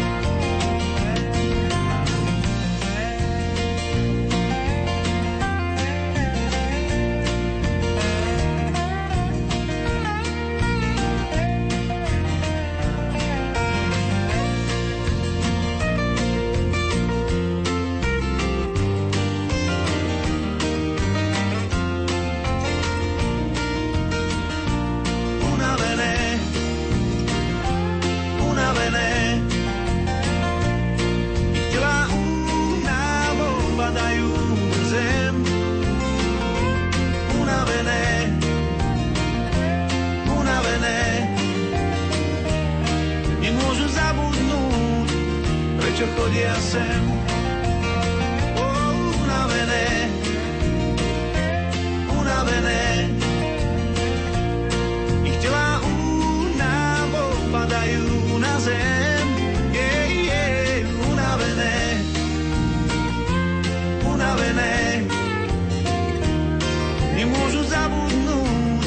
ja 46.41 46.55
sem 46.57 47.05
oh, 48.57 49.13
unavené, 49.21 50.09
unavené. 52.17 52.81
Ich 55.21 55.37
tela 55.37 55.77
únavou 55.85 57.33
padajú 57.53 58.41
na 58.41 58.57
zem, 58.57 59.25
je, 59.69 59.85
yeah, 59.85 60.09
je, 60.09 60.45
yeah, 60.81 61.09
unavené, 61.13 61.77
unavené. 64.09 65.05
Nemôžu 67.21 67.61
zabudnúť, 67.69 68.85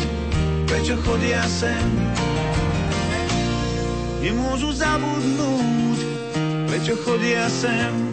prečo 0.66 0.98
chodia 1.06 1.46
sem, 1.46 1.86
nemôžu 4.18 4.74
zabudnúť, 4.74 5.93
čo 6.84 7.00
chodia 7.00 7.48
sem. 7.48 8.12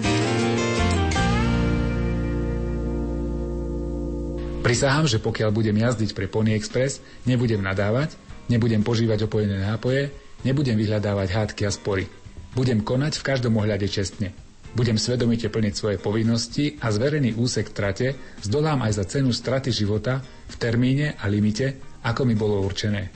Prisahám, 4.63 5.11
že 5.11 5.19
pokiaľ 5.19 5.51
budem 5.51 5.75
jazdiť 5.75 6.15
pre 6.15 6.31
Pony 6.31 6.55
Express, 6.55 7.03
nebudem 7.27 7.59
nadávať, 7.59 8.15
nebudem 8.47 8.79
požívať 8.79 9.27
opojené 9.27 9.59
nápoje, 9.59 10.15
nebudem 10.47 10.79
vyhľadávať 10.79 11.27
hádky 11.35 11.67
a 11.67 11.71
spory. 11.75 12.07
Budem 12.55 12.79
konať 12.79 13.19
v 13.19 13.27
každom 13.27 13.59
ohľade 13.59 13.91
čestne. 13.91 14.31
Budem 14.71 14.95
svedomite 14.95 15.51
plniť 15.51 15.73
svoje 15.75 15.97
povinnosti 15.99 16.79
a 16.79 16.95
zverený 16.95 17.35
úsek 17.35 17.75
trate 17.75 18.15
zdolám 18.39 18.87
aj 18.87 19.03
za 19.03 19.03
cenu 19.03 19.35
straty 19.35 19.75
života 19.75 20.23
v 20.47 20.55
termíne 20.55 21.19
a 21.19 21.27
limite, 21.27 21.75
ako 22.07 22.23
mi 22.23 22.39
bolo 22.39 22.63
určené. 22.63 23.11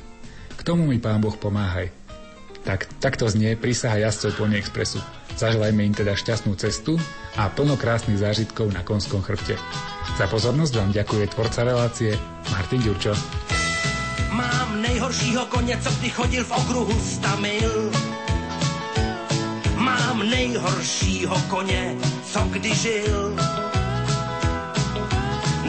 K 0.51 0.61
tomu 0.67 0.83
mi 0.83 0.99
Pán 0.99 1.23
Boh 1.23 1.39
pomáhaj. 1.39 2.04
Tak, 2.65 2.89
takto 2.97 3.29
znie 3.29 3.53
prísaha 3.53 4.01
jazdcov 4.01 4.41
Pony 4.41 4.57
Expressu. 4.57 4.97
Zaželajme 5.37 5.85
im 5.85 5.93
teda 5.93 6.17
šťastnú 6.17 6.57
cestu 6.57 6.97
a 7.37 7.45
plno 7.53 7.77
krásnych 7.77 8.17
zážitkov 8.17 8.73
na 8.73 8.81
konskom 8.81 9.21
chrbte. 9.21 9.53
Za 10.17 10.25
pozornosť 10.25 10.73
vám 10.73 10.89
ďakuje 10.89 11.25
tvorca 11.29 11.61
relácie 11.61 12.17
Martin 12.49 12.81
Ďurčo. 12.81 13.13
Mám 14.33 14.81
nejhoršího 14.81 15.45
koně, 15.45 15.77
co 15.77 15.91
kdy 15.99 16.09
chodil 16.09 16.43
v 16.43 16.51
okruhu 16.51 16.95
100 16.99 17.37
mil. 17.37 17.91
Mám 19.77 20.29
nejhoršího 20.29 21.37
koně, 21.49 21.95
co 22.25 22.39
kdy 22.49 22.75
žil. 22.75 23.35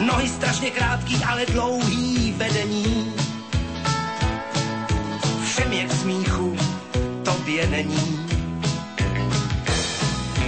Nohy 0.01 0.27
strašně 0.29 0.69
krátký, 0.71 1.15
ale 1.23 1.45
dlouhý 1.45 2.33
vedení. 2.37 3.13
Všem 5.45 5.73
je 5.73 5.85
k 5.85 5.91
smíchu, 5.91 6.57
tobě 7.47 7.67
není. 7.67 8.27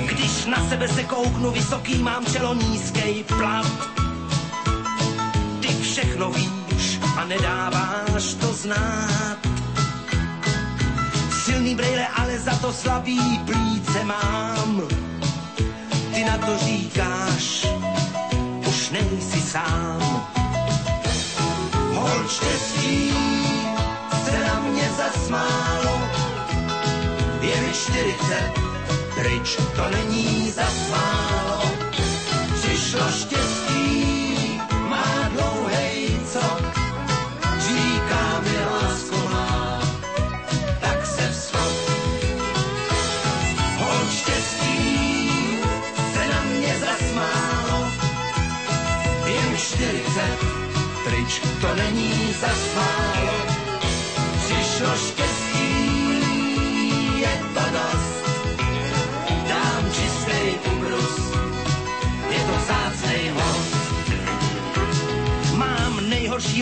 Když 0.06 0.46
na 0.46 0.70
sebe 0.70 0.88
se 0.88 1.04
kouknu, 1.04 1.52
vysoký 1.52 1.98
mám 1.98 2.26
čelo 2.26 2.54
nízkej 2.54 3.24
plat. 3.24 3.90
Ty 5.60 5.68
všechno 5.68 6.32
víš 6.32 7.00
a 7.18 7.26
nedáváš 7.26 8.34
to 8.40 8.54
znát. 8.54 9.38
Silný 11.44 11.76
brejle, 11.76 12.08
ale 12.08 12.40
za 12.40 12.56
to 12.56 12.74
slabý 12.74 13.40
plíce 13.46 14.04
mám. 14.04 14.82
Ty 16.14 16.24
na 16.24 16.38
to 16.38 16.58
říkáš, 16.58 17.68
už 18.68 18.90
nejsi 18.90 19.42
sám. 19.42 20.28
Hol 21.94 22.28
štěstí 22.28 23.12
se 24.26 24.40
na 24.48 24.60
mě 24.60 24.90
zasmálo, 24.98 25.99
mi 27.70 27.76
40, 27.76 28.54
pryč 29.16 29.58
to 29.76 29.90
není 29.90 30.52
zas 30.52 30.90
málo. 30.92 31.62
Přišlo 32.62 33.02
štěstí, 33.12 34.62
má 34.90 35.30
dlouhej 35.34 36.20
cok, 36.34 36.64
říká 37.60 38.42
mi 38.44 38.58
lásko 38.66 39.30
má, 39.32 39.82
tak 40.82 41.06
se 41.06 41.30
vzchop. 41.32 41.74
Hol 43.78 44.10
štěstí 44.12 45.62
se 46.14 46.28
na 46.28 46.42
mě 46.42 46.74
zasmálo, 46.80 47.88
je 49.26 49.42
mi 49.52 49.58
40, 49.58 50.38
pryč 51.04 51.42
to 51.62 51.76
není 51.76 52.34
zas 52.42 52.62
málo. 52.76 53.34
Přišlo 54.46 54.96
štěstí, 54.96 55.29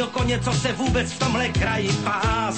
Koně, 0.05 0.39
co 0.39 0.53
se 0.53 0.73
vůbec 0.73 1.11
v 1.11 1.19
tomhle 1.19 1.49
kraji 1.49 1.89
pás. 2.03 2.55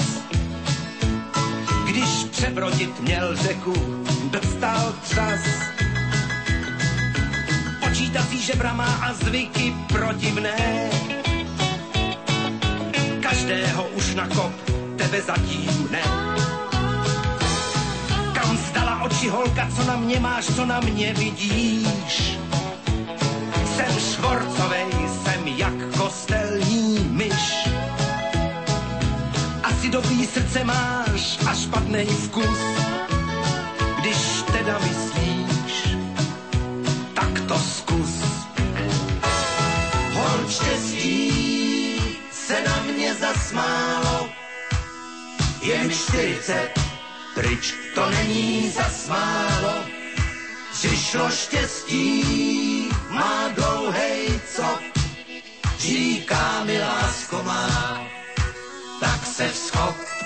Když 1.90 2.10
přebrodit 2.32 3.00
měl 3.00 3.36
řeku, 3.36 3.74
dostal 4.32 4.94
třas. 5.02 5.40
Počítací 7.80 8.42
žebra 8.42 8.74
má 8.74 8.86
a 8.86 9.14
zvyky 9.14 9.74
protivné. 9.88 10.90
Každého 13.22 13.88
už 13.88 14.16
na 14.16 14.28
kop, 14.28 14.54
tebe 14.98 15.22
zatím 15.22 15.88
ne. 15.92 16.04
Kam 18.34 18.58
zdala 18.58 19.04
oči 19.04 19.30
holka, 19.30 19.68
co 19.76 19.84
na 19.84 19.96
mě 19.96 20.20
máš, 20.20 20.46
co 20.46 20.66
na 20.66 20.80
mě 20.80 21.14
vidíš? 21.14 22.38
Jsem 23.76 24.00
švorcovej, 24.00 24.92
jsem 25.24 25.48
jak 25.48 25.96
kostelní 25.98 26.39
srdce 30.40 30.64
máš 30.64 31.24
a 31.48 31.52
špatný 31.54 32.06
vkus. 32.06 32.60
Když 34.00 34.24
teda 34.52 34.80
myslíš, 34.80 35.76
tak 37.14 37.34
to 37.48 37.60
zkus. 37.60 38.14
Hol 40.16 40.40
štěstí 40.50 42.02
se 42.32 42.64
na 42.64 42.84
mě 42.88 43.14
zasmálo, 43.14 44.30
je 45.62 45.84
mi 45.84 45.94
40, 45.94 46.72
pryč 47.36 47.74
to 47.96 48.10
není 48.10 48.72
zasmálo. 48.72 49.74
Přišlo 50.72 51.30
štěstí, 51.30 52.90
má 53.10 53.52
dlouhej 53.56 54.40
cop, 54.56 54.80
říká 55.80 56.64
mi 56.64 56.80
lásko 56.80 57.44
má, 57.44 58.02
tak 59.00 59.26
se 59.26 59.48
vzchop. 59.52 60.19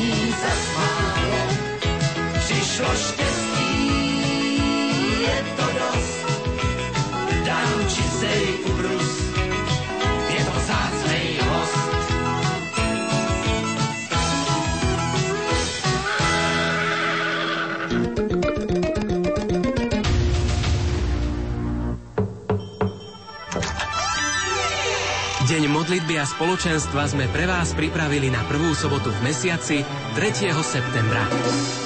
Není 0.00 0.32
zasmálo. 0.32 1.48
Přišlo 2.38 2.86
štěstí, 2.94 3.29
modlitby 25.90 26.22
a 26.22 26.26
spoločenstva 26.38 27.02
sme 27.10 27.26
pre 27.34 27.50
vás 27.50 27.74
pripravili 27.74 28.30
na 28.30 28.38
prvú 28.46 28.78
sobotu 28.78 29.10
v 29.10 29.26
mesiaci 29.26 29.82
3. 30.14 30.54
septembra. 30.62 31.18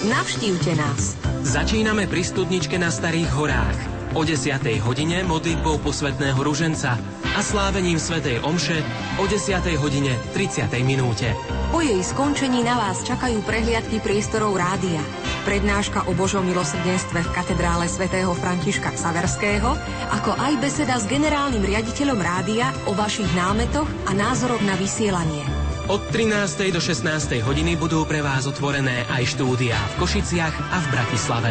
Navštívte 0.05 0.77
nás. 0.77 1.17
Začíname 1.41 2.05
pri 2.05 2.21
studničke 2.21 2.77
na 2.77 2.93
Starých 2.93 3.33
horách. 3.33 3.79
O 4.13 4.21
10. 4.21 4.61
hodine 4.85 5.25
modlitbou 5.25 5.81
posvetného 5.81 6.37
ruženca 6.37 7.01
a 7.33 7.41
slávením 7.41 7.97
svätej 7.97 8.45
omše 8.45 8.85
o 9.17 9.25
10. 9.25 9.73
hodine 9.81 10.21
30. 10.37 10.69
minúte. 10.85 11.33
Po 11.73 11.81
jej 11.81 12.05
skončení 12.05 12.61
na 12.61 12.77
vás 12.77 13.01
čakajú 13.09 13.41
prehliadky 13.41 14.05
priestorov 14.05 14.61
rádia. 14.61 15.01
Prednáška 15.45 16.09
o 16.09 16.17
Božom 16.17 16.41
milosrdenstve 16.41 17.21
v 17.21 17.33
katedrále 17.37 17.85
svätého 17.85 18.33
Františka 18.33 18.97
Saverského, 18.97 19.77
ako 20.17 20.33
aj 20.41 20.57
beseda 20.57 20.97
s 20.97 21.05
generálnym 21.05 21.61
riaditeľom 21.61 22.17
rádia 22.17 22.73
o 22.89 22.97
vašich 22.97 23.29
námetoch 23.37 23.85
a 24.09 24.17
názoroch 24.17 24.65
na 24.65 24.73
vysielanie. 24.81 25.45
Od 25.93 26.01
13. 26.09 26.73
do 26.73 26.81
16. 26.81 27.45
hodiny 27.45 27.77
budú 27.77 28.09
pre 28.09 28.25
vás 28.25 28.49
otvorené 28.49 29.05
aj 29.13 29.37
štúdia 29.37 29.77
v 29.77 29.95
Košiciach 30.01 30.57
a 30.73 30.77
v 30.81 30.87
Bratislave. 30.89 31.51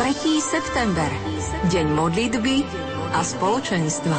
3. 0.00 0.40
september. 0.40 1.10
Deň 1.68 1.86
modlitby 1.92 2.64
a 3.12 3.20
spoločenstva. 3.20 4.16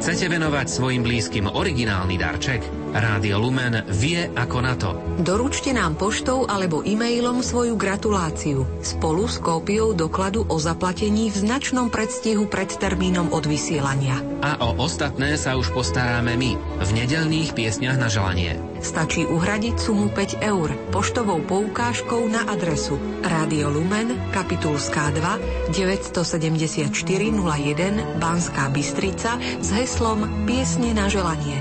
Chcete 0.00 0.32
venovať 0.32 0.66
svojim 0.72 1.04
blízkym 1.04 1.44
originálny 1.44 2.16
darček? 2.16 2.79
Rádio 2.90 3.38
Lumen 3.38 3.86
vie 3.86 4.26
ako 4.34 4.58
na 4.58 4.74
to. 4.74 4.90
Doručte 5.22 5.70
nám 5.70 5.94
poštou 5.94 6.50
alebo 6.50 6.82
e-mailom 6.82 7.38
svoju 7.38 7.78
gratuláciu 7.78 8.66
spolu 8.82 9.30
s 9.30 9.38
kópiou 9.38 9.94
dokladu 9.94 10.42
o 10.50 10.56
zaplatení 10.58 11.30
v 11.30 11.36
značnom 11.38 11.86
predstihu 11.86 12.50
pred 12.50 12.66
termínom 12.66 13.30
od 13.30 13.46
vysielania. 13.46 14.18
A 14.42 14.58
o 14.58 14.74
ostatné 14.82 15.38
sa 15.38 15.54
už 15.54 15.70
postaráme 15.70 16.34
my 16.34 16.58
v 16.82 16.90
nedelných 16.90 17.54
piesňach 17.54 17.94
na 17.94 18.10
želanie. 18.10 18.58
Stačí 18.80 19.28
uhradiť 19.28 19.76
sumu 19.76 20.08
5 20.10 20.40
eur 20.40 20.72
poštovou 20.90 21.44
poukážkou 21.44 22.26
na 22.26 22.48
adresu 22.48 22.96
Rádio 23.20 23.68
Lumen, 23.70 24.16
Kapitulská 24.32 25.12
2, 25.12 25.76
974 25.76 26.90
01 26.90 28.18
Banská 28.18 28.72
Bystrica 28.72 29.36
s 29.60 29.68
heslom 29.70 30.48
Piesne 30.48 30.96
na 30.96 31.12
želanie. 31.12 31.60